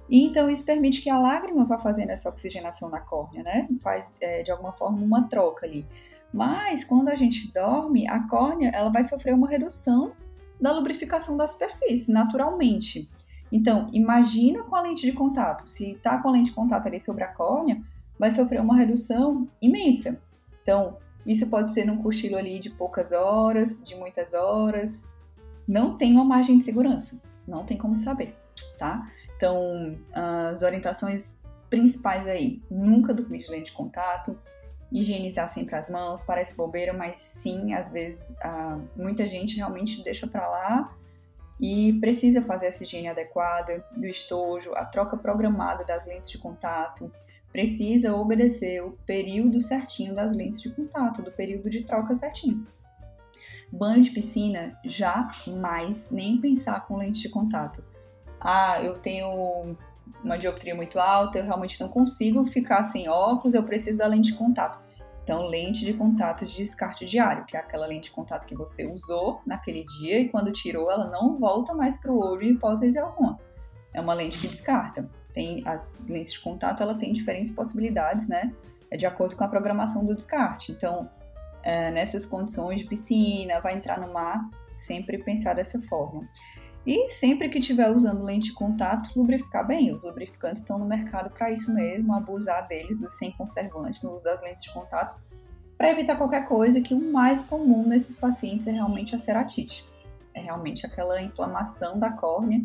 [0.10, 3.68] E então isso permite que a lágrima vá fazendo essa oxigenação na córnea, né?
[3.80, 5.86] Faz é, de alguma forma uma troca ali.
[6.34, 10.14] Mas quando a gente dorme, a córnea ela vai sofrer uma redução
[10.60, 13.10] da lubrificação da superfície, naturalmente.
[13.52, 15.68] Então, imagina com a lente de contato.
[15.68, 17.82] Se está com a lente de contato ali sobre a córnea,
[18.18, 20.22] vai sofrer uma redução imensa.
[20.62, 25.08] Então, isso pode ser num cochilo ali de poucas horas, de muitas horas.
[25.68, 27.20] Não tem uma margem de segurança.
[27.48, 28.38] Não tem como saber,
[28.78, 29.10] tá?
[29.36, 31.38] Então, as orientações
[31.70, 34.38] principais aí: nunca dormir de lente de contato,
[34.92, 36.24] higienizar sempre as mãos.
[36.24, 40.96] Parece bobeira, mas sim, às vezes uh, muita gente realmente deixa para lá
[41.60, 47.12] e precisa fazer essa higiene adequada do estojo, a troca programada das lentes de contato,
[47.52, 52.66] precisa obedecer o período certinho das lentes de contato, do período de troca certinho.
[53.72, 57.84] Banho de piscina, jamais nem pensar com lente de contato.
[58.40, 59.78] Ah, eu tenho
[60.24, 64.32] uma dioptria muito alta, eu realmente não consigo ficar sem óculos, eu preciso da lente
[64.32, 64.82] de contato.
[65.24, 68.88] Então, lente de contato de descarte diário, que é aquela lente de contato que você
[68.88, 72.98] usou naquele dia e quando tirou, ela não volta mais para o olho em hipótese
[72.98, 73.38] alguma.
[73.94, 75.08] É uma lente que descarta.
[75.32, 78.52] Tem as lentes de contato, ela tem diferentes possibilidades, né?
[78.90, 80.72] É de acordo com a programação do descarte.
[80.72, 81.08] Então,
[81.62, 86.28] é, nessas condições de piscina, vai entrar no mar, sempre pensar dessa forma.
[86.86, 89.92] E sempre que estiver usando lente de contato, lubrificar bem.
[89.92, 94.24] Os lubrificantes estão no mercado para isso mesmo, abusar deles, do sem conservante, no uso
[94.24, 95.22] das lentes de contato,
[95.78, 99.88] para evitar qualquer coisa que o mais comum nesses pacientes é realmente a ceratite.
[100.34, 102.62] É realmente aquela inflamação da córnea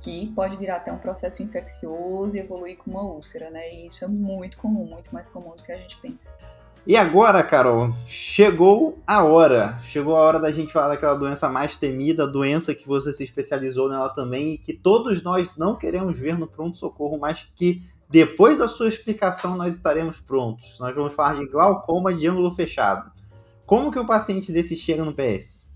[0.00, 3.74] que pode virar até um processo infeccioso e evoluir com uma úlcera, né?
[3.74, 6.36] E isso é muito comum, muito mais comum do que a gente pensa.
[6.86, 9.78] E agora, Carol, chegou a hora.
[9.80, 13.88] Chegou a hora da gente falar daquela doença mais temida, doença que você se especializou
[13.90, 18.66] nela também e que todos nós não queremos ver no pronto-socorro, mas que depois da
[18.66, 20.78] sua explicação nós estaremos prontos.
[20.78, 23.12] Nós vamos falar de glaucoma de ângulo fechado.
[23.66, 25.68] Como que o paciente desse chega no PS?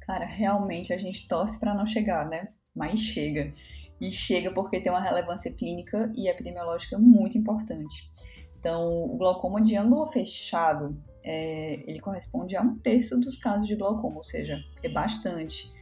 [0.00, 2.48] Cara, realmente a gente torce para não chegar, né?
[2.74, 3.52] Mas chega.
[4.00, 8.10] E chega porque tem uma relevância clínica e epidemiológica muito importante.
[8.62, 13.74] Então, o glaucoma de ângulo fechado, é, ele corresponde a um terço dos casos de
[13.74, 15.74] glaucoma, ou seja, é bastante.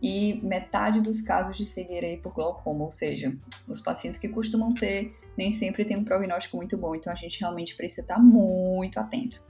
[0.00, 5.12] E metade dos casos de cegueira por glaucoma, ou seja, os pacientes que costumam ter
[5.36, 9.42] nem sempre tem um prognóstico muito bom, então a gente realmente precisa estar muito atento.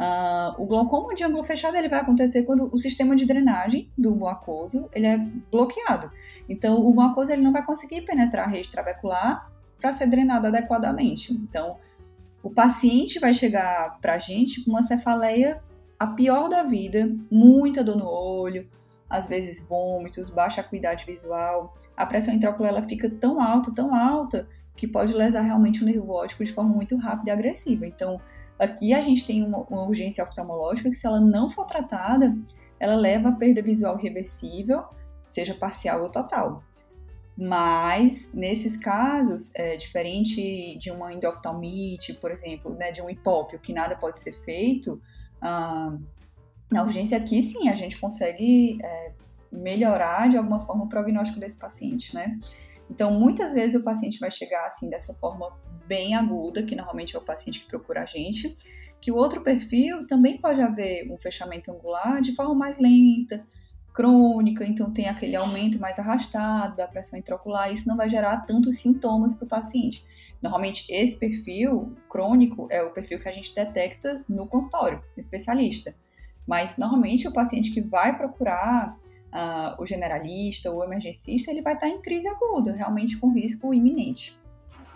[0.00, 4.26] Uh, o glaucoma de ângulo fechado ele vai acontecer quando o sistema de drenagem do
[4.26, 5.18] aquoso ele é
[5.52, 6.10] bloqueado.
[6.48, 11.34] Então, o aquoso ele não vai conseguir penetrar a rede trabecular para ser drenado adequadamente.
[11.34, 11.78] Então,
[12.44, 15.64] o paciente vai chegar para a gente com uma cefaleia
[15.98, 18.68] a pior da vida, muita dor no olho,
[19.08, 24.46] às vezes vômitos, baixa acuidade visual, a pressão intraocular ela fica tão alta, tão alta,
[24.76, 27.86] que pode lesar realmente o nervo óptico de forma muito rápida e agressiva.
[27.86, 28.20] Então,
[28.58, 32.36] aqui a gente tem uma, uma urgência oftalmológica que, se ela não for tratada,
[32.78, 34.84] ela leva a perda visual reversível,
[35.24, 36.62] seja parcial ou total.
[37.36, 43.72] Mas, nesses casos, é, diferente de uma endoftalmite, por exemplo, né, de um hipópio, que
[43.72, 45.00] nada pode ser feito,
[45.40, 45.96] ah,
[46.70, 49.12] na urgência aqui, sim, a gente consegue é,
[49.50, 52.38] melhorar de alguma forma o prognóstico desse paciente, né?
[52.90, 57.18] Então, muitas vezes o paciente vai chegar assim dessa forma bem aguda, que normalmente é
[57.18, 58.54] o paciente que procura a gente,
[59.00, 63.46] que o outro perfil também pode haver um fechamento angular de forma mais lenta,
[63.94, 68.78] crônica, então tem aquele aumento mais arrastado da pressão intraocular, isso não vai gerar tantos
[68.78, 70.04] sintomas para o paciente.
[70.42, 75.94] Normalmente, esse perfil crônico é o perfil que a gente detecta no consultório, no especialista.
[76.46, 78.98] Mas, normalmente, o paciente que vai procurar
[79.32, 83.72] uh, o generalista ou o emergencista, ele vai estar em crise aguda, realmente com risco
[83.72, 84.38] iminente.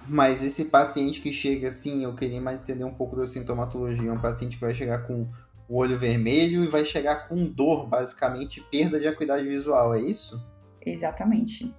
[0.06, 4.20] Mas esse paciente que chega assim, eu queria mais entender um pouco da sintomatologia, um
[4.20, 5.28] paciente que vai chegar com
[5.68, 10.42] o olho vermelho e vai chegar com dor, basicamente perda de acuidade visual, é isso?
[10.84, 11.74] Exatamente.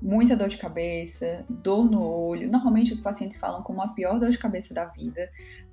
[0.00, 2.50] Muita dor de cabeça, dor no olho.
[2.50, 5.30] Normalmente os pacientes falam como a pior dor de cabeça da vida.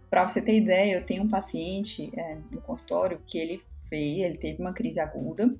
[0.09, 4.37] Para você ter ideia, eu tenho um paciente é, no consultório que ele fez, ele
[4.37, 5.53] teve uma crise aguda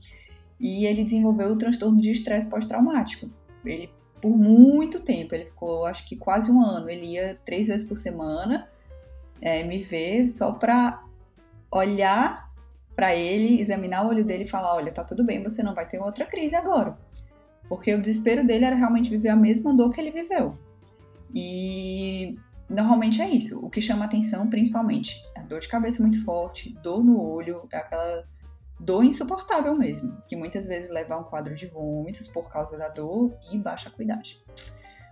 [0.60, 3.30] e ele desenvolveu o transtorno de estresse pós-traumático.
[3.66, 3.89] Ele,
[4.22, 7.98] por muito tempo, ele ficou, acho que quase um ano, ele ia três vezes por
[7.98, 8.70] semana
[9.42, 11.04] é, me ver só para
[11.73, 12.51] olhar
[12.95, 15.88] para ele, examinar o olho dele e falar: olha, tá tudo bem, você não vai
[15.88, 16.97] ter outra crise agora.
[17.67, 20.57] Porque o desespero dele era realmente viver a mesma dor que ele viveu.
[21.33, 22.38] E
[22.69, 23.65] normalmente é isso.
[23.65, 27.67] O que chama atenção, principalmente, é a dor de cabeça muito forte, dor no olho,
[27.71, 28.25] é aquela
[28.79, 32.89] dor insuportável mesmo, que muitas vezes leva a um quadro de vômitos por causa da
[32.89, 34.43] dor e baixa acuidade.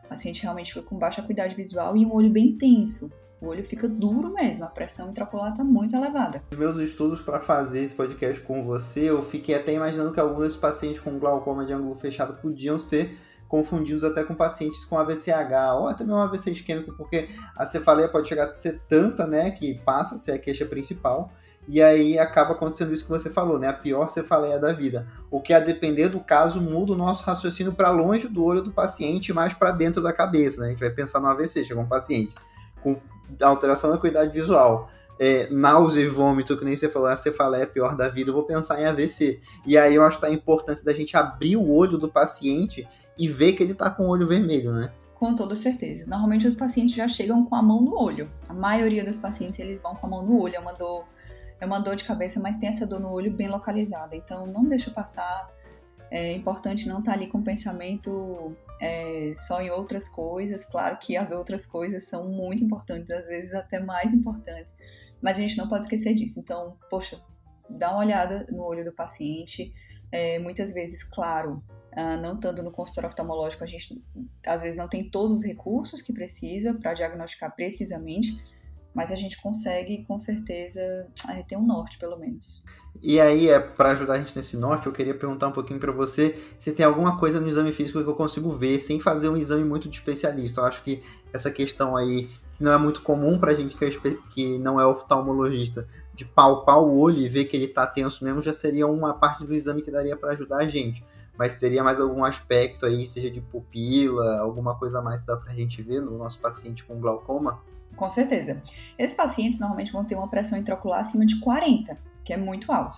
[0.03, 3.09] O paciente realmente fica com baixa acuidade visual e um olho bem tenso.
[3.41, 6.43] O olho fica duro mesmo, a pressão intraocular está muito elevada.
[6.51, 10.43] Nos meus estudos para fazer esse podcast com você, eu fiquei até imaginando que alguns
[10.43, 15.73] desses pacientes com glaucoma de ângulo fechado podiam ser confundidos até com pacientes com AVCH
[15.79, 19.73] ou até mesmo AVC isquêmico, porque a cefaleia pode chegar a ser tanta, né, que
[19.73, 21.33] passa a ser a queixa principal,
[21.67, 25.07] e aí acaba acontecendo isso que você falou, né, a pior cefaleia da vida.
[25.31, 28.71] O que a depender do caso muda o nosso raciocínio para longe do olho do
[28.71, 30.67] paciente, mais para dentro da cabeça, né?
[30.67, 32.33] A gente vai pensar no AVC, chega um paciente
[32.83, 32.99] com
[33.41, 34.89] alteração da qualidade visual,
[35.19, 38.33] é, náusea e vômito, que nem você falou, a cefaleia é pior da vida, eu
[38.33, 39.39] vou pensar em AVC.
[39.65, 42.87] E aí eu acho que tá a importância da gente abrir o olho do paciente
[43.17, 44.91] e ver que ele tá com o olho vermelho, né?
[45.13, 46.07] Com toda certeza.
[46.07, 48.31] Normalmente os pacientes já chegam com a mão no olho.
[48.49, 50.55] A maioria dos pacientes eles vão com a mão no olho.
[50.55, 51.05] É uma dor,
[51.59, 54.15] é uma dor de cabeça, mas tem essa dor no olho bem localizada.
[54.15, 55.51] Então não deixa passar.
[56.11, 60.65] É importante não estar tá ali com pensamento é, só em outras coisas.
[60.65, 64.75] Claro que as outras coisas são muito importantes, às vezes até mais importantes.
[65.21, 66.39] Mas a gente não pode esquecer disso.
[66.39, 67.19] Então, poxa,
[67.69, 69.73] dá uma olhada no olho do paciente.
[70.11, 74.01] É, muitas vezes, claro, Uh, não estando no consultório oftalmológico, a gente
[74.45, 78.41] às vezes não tem todos os recursos que precisa para diagnosticar precisamente,
[78.93, 81.07] mas a gente consegue com certeza
[81.47, 82.63] ter um norte, pelo menos.
[83.01, 85.91] E aí, é, para ajudar a gente nesse norte, eu queria perguntar um pouquinho para
[85.91, 89.37] você se tem alguma coisa no exame físico que eu consigo ver sem fazer um
[89.37, 90.61] exame muito de especialista.
[90.61, 91.01] Eu acho que
[91.31, 93.89] essa questão aí, que não é muito comum para a gente que, é,
[94.31, 98.41] que não é oftalmologista, de palpar o olho e ver que ele está tenso mesmo,
[98.41, 101.03] já seria uma parte do exame que daria para ajudar a gente
[101.37, 105.35] mas teria mais algum aspecto aí, seja de pupila, alguma coisa a mais que dá
[105.35, 107.59] pra gente ver no nosso paciente com glaucoma?
[107.95, 108.61] Com certeza.
[108.97, 112.97] Esses pacientes normalmente vão ter uma pressão intraocular acima de 40, que é muito alto.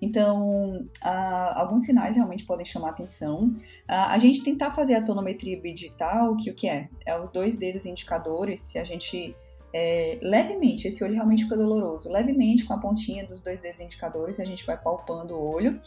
[0.00, 3.46] Então, uh, alguns sinais realmente podem chamar atenção.
[3.46, 3.54] Uh,
[3.88, 6.88] a gente tentar fazer a tonometria bidigital, que o que é?
[7.06, 9.34] É os dois dedos indicadores, se a gente
[9.72, 14.38] é, levemente, esse olho realmente fica doloroso, levemente com a pontinha dos dois dedos indicadores,
[14.38, 15.80] a gente vai palpando o olho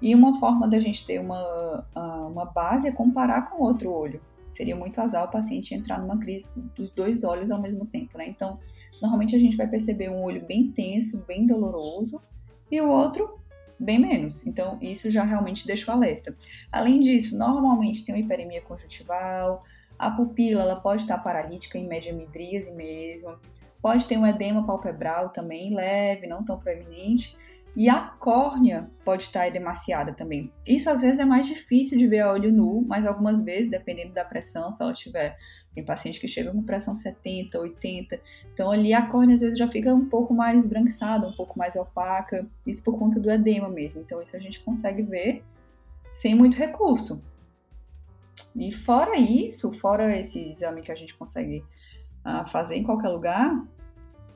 [0.00, 1.84] e uma forma da gente ter uma,
[2.28, 4.20] uma base é comparar com outro olho.
[4.52, 8.28] Seria muito azar o paciente entrar numa crise dos dois olhos ao mesmo tempo, né?
[8.28, 8.60] Então,
[9.00, 12.20] normalmente a gente vai perceber um olho bem tenso, bem doloroso,
[12.70, 13.40] e o outro
[13.78, 14.46] bem menos.
[14.46, 16.36] Então, isso já realmente deixa o alerta.
[16.70, 19.64] Além disso, normalmente tem uma hiperemia conjuntival,
[19.98, 23.38] a pupila ela pode estar paralítica em média midríase mesmo,
[23.80, 27.36] pode ter um edema palpebral também leve, não tão proeminente,
[27.74, 30.52] e a córnea pode estar edemaciada também.
[30.66, 34.12] Isso às vezes é mais difícil de ver a olho nu, mas algumas vezes, dependendo
[34.12, 35.38] da pressão, se ela tiver.
[35.74, 38.20] Tem paciente que chega com pressão 70, 80.
[38.52, 41.74] Então ali a córnea às vezes já fica um pouco mais esbranquiçada, um pouco mais
[41.74, 42.46] opaca.
[42.66, 44.02] Isso por conta do edema mesmo.
[44.02, 45.42] Então isso a gente consegue ver
[46.12, 47.24] sem muito recurso.
[48.54, 51.64] E fora isso, fora esse exame que a gente consegue
[52.26, 53.64] uh, fazer em qualquer lugar,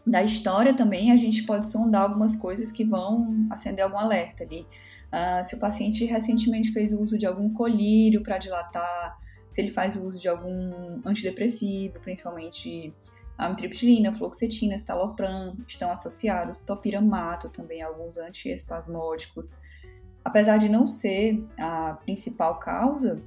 [0.07, 4.64] da história também, a gente pode sondar algumas coisas que vão acender algum alerta ali.
[5.07, 9.19] Uh, se o paciente recentemente fez uso de algum colírio para dilatar,
[9.51, 12.95] se ele faz uso de algum antidepressivo, principalmente
[13.37, 19.59] amitriptilina, fluoxetina, estalopram, estão associados, topiramato também, alguns antiespasmódicos.
[20.25, 23.23] Apesar de não ser a principal causa,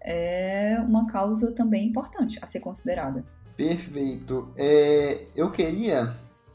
[0.00, 3.24] é uma causa também importante a ser considerada.
[3.56, 4.52] Perfeito.
[4.56, 6.14] É, eu queria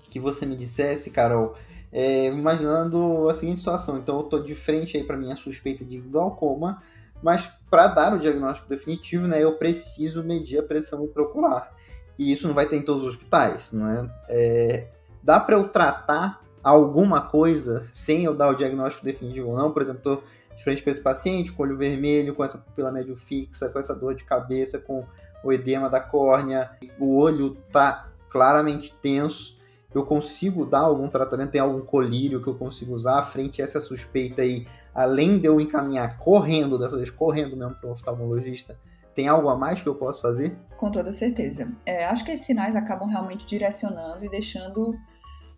[0.10, 1.56] que você me dissesse, Carol,
[1.92, 3.98] é, imaginando a seguinte situação.
[3.98, 6.82] Então, eu estou de frente aí para minha suspeita de glaucoma,
[7.24, 11.74] mas para dar o diagnóstico definitivo, né, eu preciso medir a pressão intraocular.
[12.18, 14.10] E isso não vai ter em todos os hospitais, não é?
[14.30, 14.88] é
[15.24, 19.72] dá para eu tratar alguma coisa sem eu dar o diagnóstico definitivo ou não?
[19.72, 20.24] Por exemplo, estou
[20.56, 23.95] de frente para esse paciente com olho vermelho, com essa pupila médio fixa, com essa
[23.95, 25.06] dor de cabeça, com
[25.44, 29.60] o edema da córnea, o olho tá claramente tenso.
[29.94, 31.52] Eu consigo dar algum tratamento?
[31.52, 34.66] Tem algum colírio que eu consigo usar frente a essa suspeita aí?
[34.94, 38.78] Além de eu encaminhar correndo, dessa vez correndo mesmo para o oftalmologista,
[39.14, 40.58] tem algo a mais que eu posso fazer?
[40.78, 41.68] Com toda certeza.
[41.86, 44.96] É, acho que esses sinais acabam realmente direcionando e deixando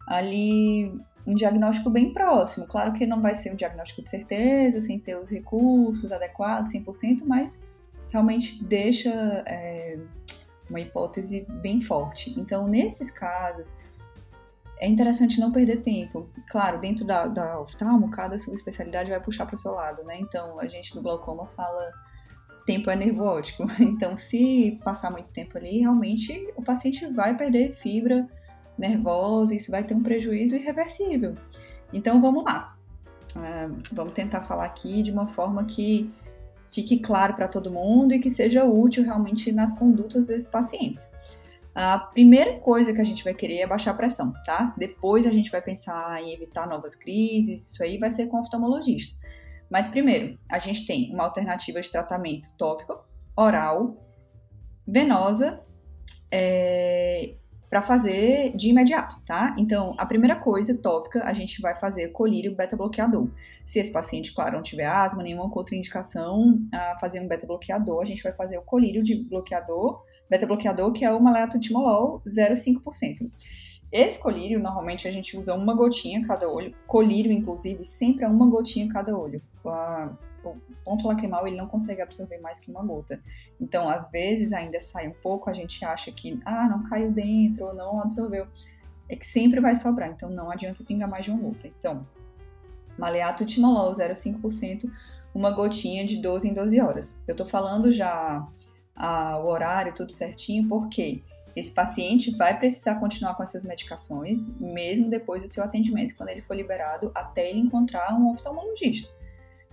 [0.08, 2.68] ali um diagnóstico bem próximo.
[2.68, 7.24] Claro que não vai ser um diagnóstico de certeza, sem ter os recursos adequados, 100%,
[7.26, 7.60] mas
[8.14, 9.10] realmente deixa
[9.48, 9.98] é,
[10.70, 12.40] uma hipótese bem forte.
[12.40, 13.82] Então, nesses casos,
[14.78, 16.30] é interessante não perder tempo.
[16.48, 20.20] Claro, dentro da, da oftalmo, cada subespecialidade vai puxar para o seu lado, né?
[20.20, 21.92] Então, a gente do glaucoma fala
[22.68, 23.66] tempo é nervo óptico.
[23.82, 28.28] Então, se passar muito tempo ali, realmente o paciente vai perder fibra
[28.78, 31.36] nervosa, isso vai ter um prejuízo irreversível.
[31.92, 32.78] Então, vamos lá.
[33.36, 36.14] É, vamos tentar falar aqui de uma forma que
[36.74, 41.12] fique claro para todo mundo e que seja útil realmente nas condutas desses pacientes.
[41.76, 44.74] A primeira coisa que a gente vai querer é baixar a pressão, tá?
[44.78, 48.42] Depois a gente vai pensar em evitar novas crises, isso aí vai ser com o
[48.42, 49.18] oftalmologista.
[49.70, 53.04] Mas primeiro, a gente tem uma alternativa de tratamento tópico,
[53.36, 53.98] oral,
[54.86, 55.64] venosa,
[56.32, 57.36] é,
[57.74, 59.56] para fazer de imediato, tá?
[59.58, 63.28] Então, a primeira coisa tópica, a gente vai fazer colírio beta-bloqueador.
[63.66, 68.22] Se esse paciente, claro, não tiver asma, nenhuma contraindicação a fazer um beta-bloqueador, a gente
[68.22, 73.28] vai fazer o colírio de bloqueador, beta-bloqueador, que é o maleatotimolol 0,5%.
[73.92, 76.76] Esse colírio, normalmente, a gente usa uma gotinha cada olho.
[76.86, 79.42] Colírio, inclusive, sempre é uma gotinha cada olho.
[80.52, 83.20] O ponto lacrimal ele não consegue absorver mais que uma gota.
[83.60, 87.68] Então, às vezes ainda sai um pouco, a gente acha que ah, não caiu dentro
[87.68, 88.48] ou não absorveu.
[89.10, 91.68] É que sempre vai sobrar, então não adianta pingar mais de uma gota.
[91.68, 92.08] Então,
[92.98, 94.90] maleato timolol 0,5%,
[95.34, 97.22] uma gotinha de 12 em 12 horas.
[97.28, 98.48] Eu tô falando já
[99.42, 101.24] o horário, tudo certinho, porque
[101.56, 106.42] esse paciente vai precisar continuar com essas medicações, mesmo depois do seu atendimento, quando ele
[106.42, 109.14] for liberado, até ele encontrar um oftalmologista.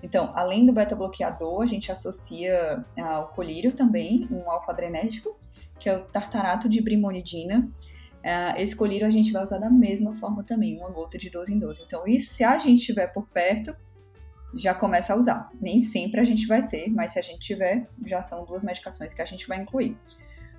[0.03, 5.37] Então, além do beta-bloqueador, a gente associa ao colírio também um alfa-adrenérgico,
[5.79, 7.71] que é o tartarato de brimonidina.
[8.21, 11.55] Uh, esse colírio a gente vai usar da mesma forma também, uma gota de 12
[11.55, 11.83] em 12.
[11.87, 13.75] Então, isso, se a gente tiver por perto,
[14.55, 15.51] já começa a usar.
[15.61, 19.15] Nem sempre a gente vai ter, mas se a gente tiver, já são duas medicações
[19.15, 19.97] que a gente vai incluir.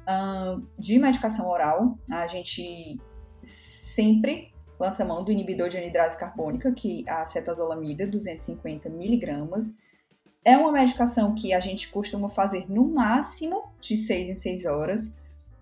[0.04, 3.00] Uh, de medicação oral, a gente
[3.44, 9.78] sempre lança mão do inibidor de anidrase carbônica, que é a cetazolamida, 250 miligramas.
[10.44, 15.16] É uma medicação que a gente costuma fazer no máximo de 6 em 6 horas,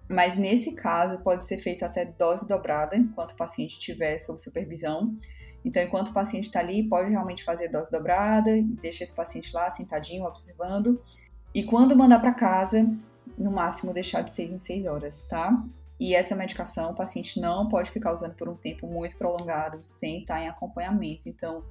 [0.08, 5.14] mas nesse caso pode ser feito até dose dobrada, enquanto o paciente estiver sob supervisão.
[5.66, 9.54] Então, enquanto o paciente está ali, pode realmente fazer dose dobrada e deixa esse paciente
[9.54, 10.98] lá sentadinho, observando.
[11.54, 12.90] E quando mandar para casa,
[13.38, 15.62] no máximo deixar de 6 em 6 horas, tá?
[16.00, 20.22] E essa medicação o paciente não pode ficar usando por um tempo muito prolongado sem
[20.22, 21.24] estar em acompanhamento.
[21.26, 21.64] Então,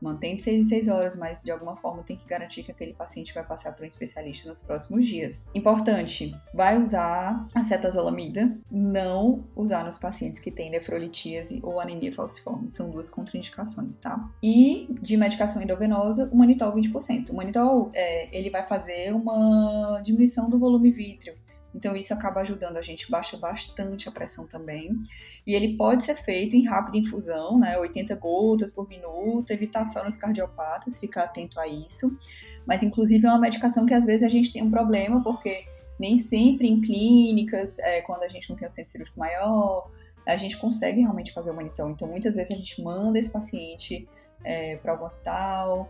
[0.00, 2.94] mantém de 6 em 6 horas, mas de alguma forma tem que garantir que aquele
[2.94, 5.50] paciente vai passar por um especialista nos próximos dias.
[5.54, 12.70] Importante, vai usar a cetazolamida, não usar nos pacientes que têm nefrolitíase ou anemia falciforme,
[12.70, 14.28] são duas contraindicações, tá?
[14.42, 17.30] E de medicação endovenosa, o manitol 20%.
[17.30, 21.34] O manitol, é, ele vai fazer uma diminuição do volume vítreo,
[21.74, 24.90] então, isso acaba ajudando a gente, baixa bastante a pressão também.
[25.46, 27.78] E ele pode ser feito em rápida infusão, né?
[27.78, 32.16] 80 gotas por minuto, evitar só nos cardiopatas, ficar atento a isso.
[32.66, 35.64] Mas, inclusive, é uma medicação que às vezes a gente tem um problema, porque
[35.98, 39.90] nem sempre em clínicas, é, quando a gente não tem um centro cirúrgico maior,
[40.26, 41.88] a gente consegue realmente fazer o monitor.
[41.90, 44.08] Então, muitas vezes a gente manda esse paciente
[44.42, 45.88] é, para algum hospital,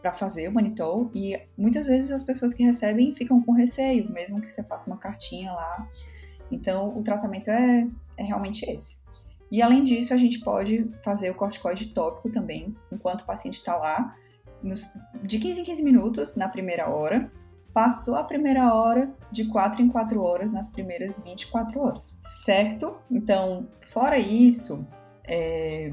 [0.00, 4.40] para fazer o manitol e muitas vezes as pessoas que recebem ficam com receio, mesmo
[4.40, 5.88] que você faça uma cartinha lá.
[6.50, 9.02] Então, o tratamento é, é realmente esse.
[9.50, 13.76] E além disso, a gente pode fazer o corticoide tópico também, enquanto o paciente está
[13.76, 14.16] lá,
[14.62, 17.30] nos, de 15 em 15 minutos na primeira hora.
[17.74, 22.96] Passou a primeira hora, de 4 em 4 horas nas primeiras 24 horas, certo?
[23.10, 24.86] Então, fora isso,
[25.24, 25.90] é,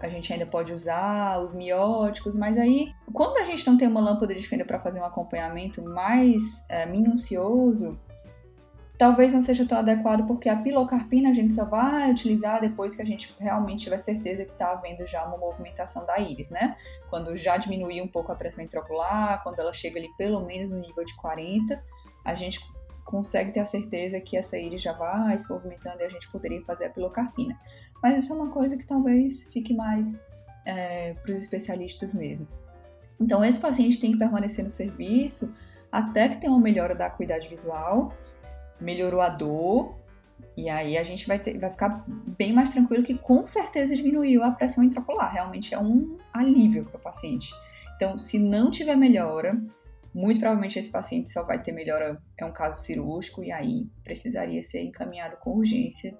[0.00, 4.00] a gente ainda pode usar os mióticos, mas aí, quando a gente não tem uma
[4.00, 7.98] lâmpada de fenda para fazer um acompanhamento mais é, minucioso,
[8.96, 13.02] talvez não seja tão adequado, porque a pilocarpina a gente só vai utilizar depois que
[13.02, 16.76] a gente realmente tiver certeza que está havendo já uma movimentação da íris, né?
[17.08, 20.78] Quando já diminuir um pouco a pressão intraocular, quando ela chega ali pelo menos no
[20.78, 21.82] nível de 40,
[22.24, 22.60] a gente
[23.04, 26.62] consegue ter a certeza que essa íris já vai se movimentando e a gente poderia
[26.64, 27.58] fazer a pilocarpina.
[28.02, 30.20] Mas isso é uma coisa que talvez fique mais
[30.64, 32.46] é, para os especialistas mesmo.
[33.20, 35.54] Então, esse paciente tem que permanecer no serviço
[35.92, 38.14] até que tenha uma melhora da acuidade visual,
[38.80, 39.98] melhorou a dor,
[40.56, 42.04] e aí a gente vai, ter, vai ficar
[42.38, 45.32] bem mais tranquilo que com certeza diminuiu a pressão intraocular.
[45.32, 47.52] Realmente é um alívio para o paciente.
[47.96, 49.60] Então, se não tiver melhora,
[50.14, 54.62] muito provavelmente esse paciente só vai ter melhora, é um caso cirúrgico, e aí precisaria
[54.62, 56.16] ser encaminhado com urgência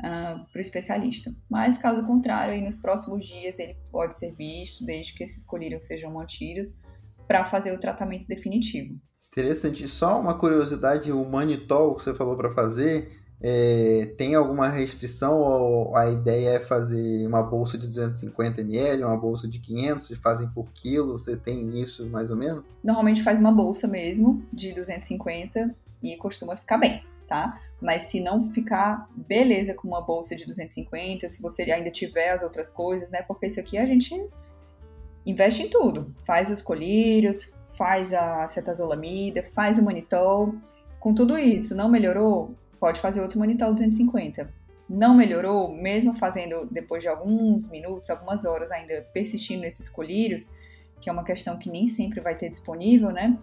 [0.00, 1.34] uh, para o especialista.
[1.48, 5.86] Mas, caso contrário, aí nos próximos dias ele pode ser visto, desde que esses colírios
[5.86, 6.80] sejam mantidos,
[7.26, 8.98] para fazer o tratamento definitivo.
[9.28, 9.88] Interessante.
[9.88, 15.96] Só uma curiosidade, o manitol que você falou para fazer, é, tem alguma restrição ou
[15.96, 20.48] a ideia é fazer uma bolsa de 250 ml, uma bolsa de 500, vocês fazem
[20.48, 22.64] por quilo, você tem isso mais ou menos?
[22.82, 27.60] Normalmente faz uma bolsa mesmo de 250 e costuma ficar bem, tá?
[27.80, 32.42] Mas se não ficar beleza com uma bolsa de 250, se você ainda tiver as
[32.42, 33.22] outras coisas, né?
[33.22, 34.14] Porque isso aqui a gente
[35.26, 36.14] investe em tudo.
[36.24, 40.54] Faz os colírios, faz a cetazolamida, faz o manitol.
[41.00, 42.54] Com tudo isso, não melhorou?
[42.78, 44.48] Pode fazer outro manitol 250.
[44.88, 50.54] Não melhorou, mesmo fazendo depois de alguns minutos, algumas horas ainda persistindo nesses colírios,
[51.00, 53.38] que é uma questão que nem sempre vai ter disponível, né?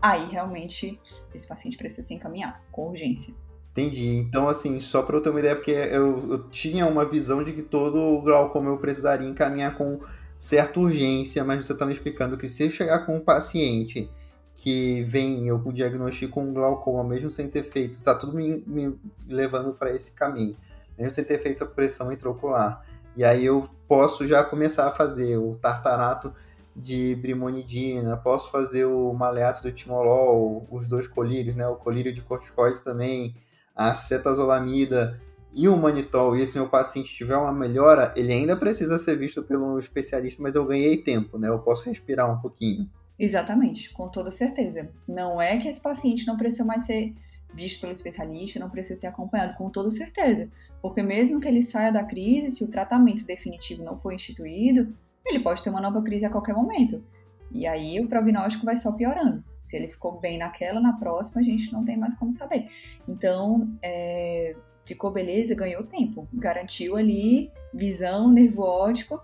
[0.00, 1.00] Aí realmente
[1.34, 3.34] esse paciente precisa ser encaminhado com urgência.
[3.72, 4.16] Entendi.
[4.16, 7.52] Então, assim, só para eu ter uma ideia, porque eu, eu tinha uma visão de
[7.52, 10.00] que todo glaucoma eu precisaria encaminhar com
[10.38, 14.10] certa urgência, mas você está me explicando que se eu chegar com um paciente
[14.54, 19.74] que vem, eu diagnostico um glaucoma, mesmo sem ter feito, tá tudo me, me levando
[19.74, 20.56] para esse caminho,
[20.96, 22.82] mesmo sem ter feito a pressão intraocular.
[23.14, 26.32] E aí eu posso já começar a fazer o tartarato
[26.76, 32.20] de brimonidina, posso fazer o maleato do timolol, os dois colírios, né, o colírio de
[32.20, 33.34] corticoides também,
[33.74, 35.18] a cetazolamida
[35.54, 39.42] e o manitol, e esse meu paciente tiver uma melhora, ele ainda precisa ser visto
[39.42, 41.48] pelo especialista, mas eu ganhei tempo, né?
[41.48, 42.90] Eu posso respirar um pouquinho.
[43.18, 44.90] Exatamente, com toda certeza.
[45.08, 47.14] Não é que esse paciente não precisa mais ser
[47.54, 50.50] visto pelo especialista, não precisa ser acompanhado, com toda certeza.
[50.82, 54.94] Porque mesmo que ele saia da crise, se o tratamento definitivo não for instituído,
[55.26, 57.02] ele pode ter uma nova crise a qualquer momento.
[57.50, 59.42] E aí o prognóstico vai só piorando.
[59.62, 62.68] Se ele ficou bem naquela, na próxima a gente não tem mais como saber.
[63.06, 64.54] Então, é,
[64.84, 69.20] ficou beleza, ganhou tempo, garantiu ali visão, nervo óptico,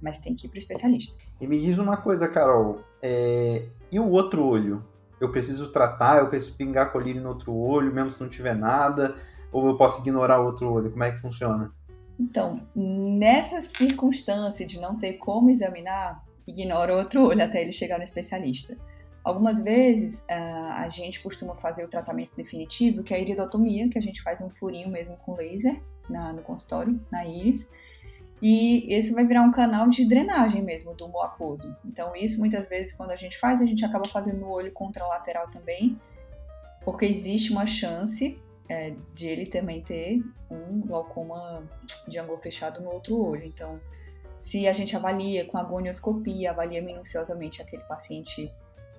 [0.00, 1.22] mas tem que ir para o especialista.
[1.40, 3.66] E me diz uma coisa, Carol, é...
[3.90, 4.84] e o outro olho?
[5.20, 9.14] Eu preciso tratar, eu preciso pingar colírio no outro olho, mesmo se não tiver nada,
[9.52, 10.90] ou eu posso ignorar o outro olho?
[10.90, 11.72] Como é que funciona?
[12.18, 17.98] Então, nessa circunstância de não ter como examinar, ignora o outro olho até ele chegar
[17.98, 18.76] no especialista.
[19.24, 24.02] Algumas vezes a gente costuma fazer o tratamento definitivo, que é a iridotomia, que a
[24.02, 27.70] gente faz um furinho mesmo com laser na, no consultório, na íris,
[28.42, 31.32] e esse vai virar um canal de drenagem mesmo do humor.
[31.84, 35.48] Então, isso muitas vezes, quando a gente faz, a gente acaba fazendo no olho contralateral
[35.48, 35.96] também,
[36.84, 38.36] porque existe uma chance
[38.72, 41.62] é, de ele também ter um glaucoma
[42.08, 43.44] de ângulo fechado no outro olho.
[43.44, 43.78] Então,
[44.38, 48.50] se a gente avalia com agonioscopia, avalia minuciosamente aquele paciente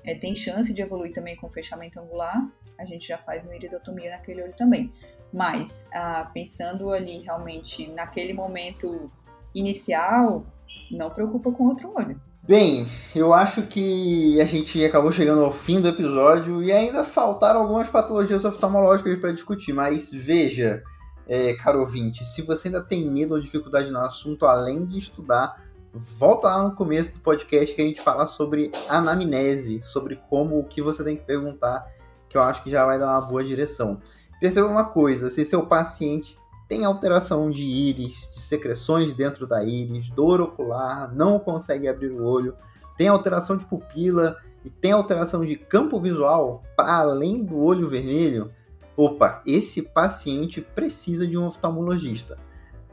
[0.06, 2.48] é, tem chance de evoluir também com fechamento angular,
[2.78, 4.94] a gente já faz uma iridotomia naquele olho também.
[5.34, 9.12] Mas, ah, pensando ali realmente naquele momento
[9.56, 10.46] inicial,
[10.92, 12.22] não preocupa com outro olho.
[12.46, 12.86] Bem,
[13.16, 17.88] eu acho que a gente acabou chegando ao fim do episódio e ainda faltaram algumas
[17.88, 20.84] patologias oftalmológicas para discutir, mas veja,
[21.26, 25.64] é, caro ouvinte, se você ainda tem medo ou dificuldade no assunto, além de estudar,
[25.94, 30.66] volta lá no começo do podcast que a gente fala sobre anamnese, sobre como o
[30.66, 31.88] que você tem que perguntar,
[32.28, 34.02] que eu acho que já vai dar uma boa direção.
[34.42, 36.38] Perceba uma coisa, se seu paciente
[36.68, 42.24] tem alteração de íris, de secreções dentro da íris, dor ocular, não consegue abrir o
[42.24, 42.56] olho,
[42.98, 48.52] tem alteração de pupila e tem alteração de campo visual para além do olho vermelho,
[48.96, 52.38] opa, esse paciente precisa de um oftalmologista.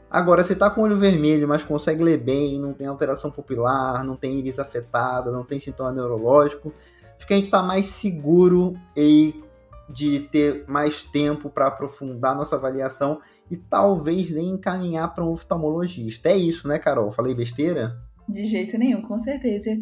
[0.09, 4.17] Agora, se tá com olho vermelho, mas consegue ler bem, não tem alteração pupilar, não
[4.17, 6.73] tem íris afetada, não tem sintoma neurológico,
[7.17, 9.41] acho que a gente está mais seguro e
[9.87, 16.29] de ter mais tempo para aprofundar nossa avaliação e talvez nem encaminhar para um oftalmologista.
[16.29, 17.11] É isso, né, Carol?
[17.11, 17.97] Falei besteira?
[18.27, 19.77] De jeito nenhum, com certeza.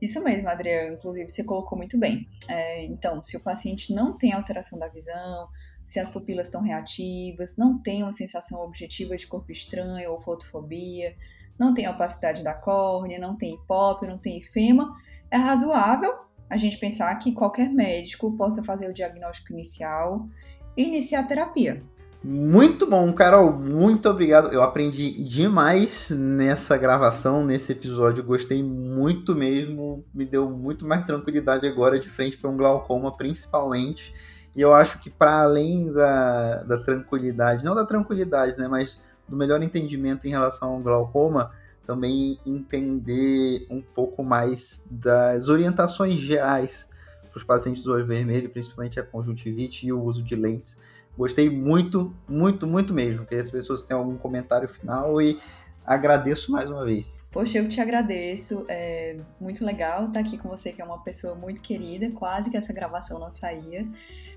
[0.00, 0.94] Isso mesmo, Adriano.
[0.94, 2.26] Inclusive, você colocou muito bem.
[2.48, 5.46] É, então, se o paciente não tem alteração da visão,
[5.84, 11.14] se as pupilas estão reativas, não tem uma sensação objetiva de corpo estranho ou fotofobia,
[11.58, 14.96] não tem opacidade da córnea, não tem hipópio, não tem efema,
[15.30, 16.14] é razoável
[16.48, 20.26] a gente pensar que qualquer médico possa fazer o diagnóstico inicial
[20.74, 21.84] e iniciar a terapia.
[22.22, 23.50] Muito bom, Carol.
[23.50, 24.52] Muito obrigado.
[24.52, 28.22] Eu aprendi demais nessa gravação, nesse episódio.
[28.22, 30.04] Gostei muito mesmo.
[30.12, 34.14] Me deu muito mais tranquilidade agora de frente para um glaucoma, principalmente.
[34.54, 39.34] E eu acho que para além da, da tranquilidade, não da tranquilidade, né, mas do
[39.34, 41.52] melhor entendimento em relação ao glaucoma,
[41.86, 46.90] também entender um pouco mais das orientações gerais
[47.30, 50.76] para os pacientes do olho vermelho, principalmente a conjuntivite e o uso de lentes.
[51.20, 53.26] Gostei muito, muito, muito mesmo.
[53.26, 55.38] Queria saber se você tem algum comentário final e
[55.84, 57.22] agradeço mais uma vez.
[57.30, 58.64] Poxa, eu te agradeço.
[58.70, 62.10] É muito legal estar aqui com você, que é uma pessoa muito querida.
[62.12, 63.86] Quase que essa gravação não saía.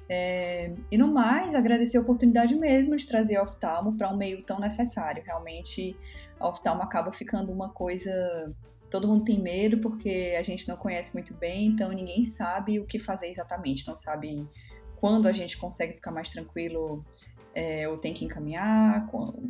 [0.09, 4.43] É, e no mais, agradecer a oportunidade mesmo de trazer o oftalmo para um meio
[4.43, 5.23] tão necessário.
[5.25, 5.95] Realmente,
[6.37, 8.11] a oftalmo acaba ficando uma coisa.
[8.89, 12.85] Todo mundo tem medo porque a gente não conhece muito bem, então ninguém sabe o
[12.85, 14.45] que fazer exatamente, não sabe
[15.03, 17.03] quando a gente consegue ficar mais tranquilo
[17.53, 19.05] é, ou tem que encaminhar,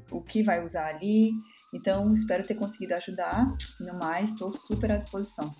[0.09, 1.31] o que vai usar ali.
[1.71, 3.55] Então, espero ter conseguido ajudar.
[3.79, 5.53] No mais, estou super à disposição.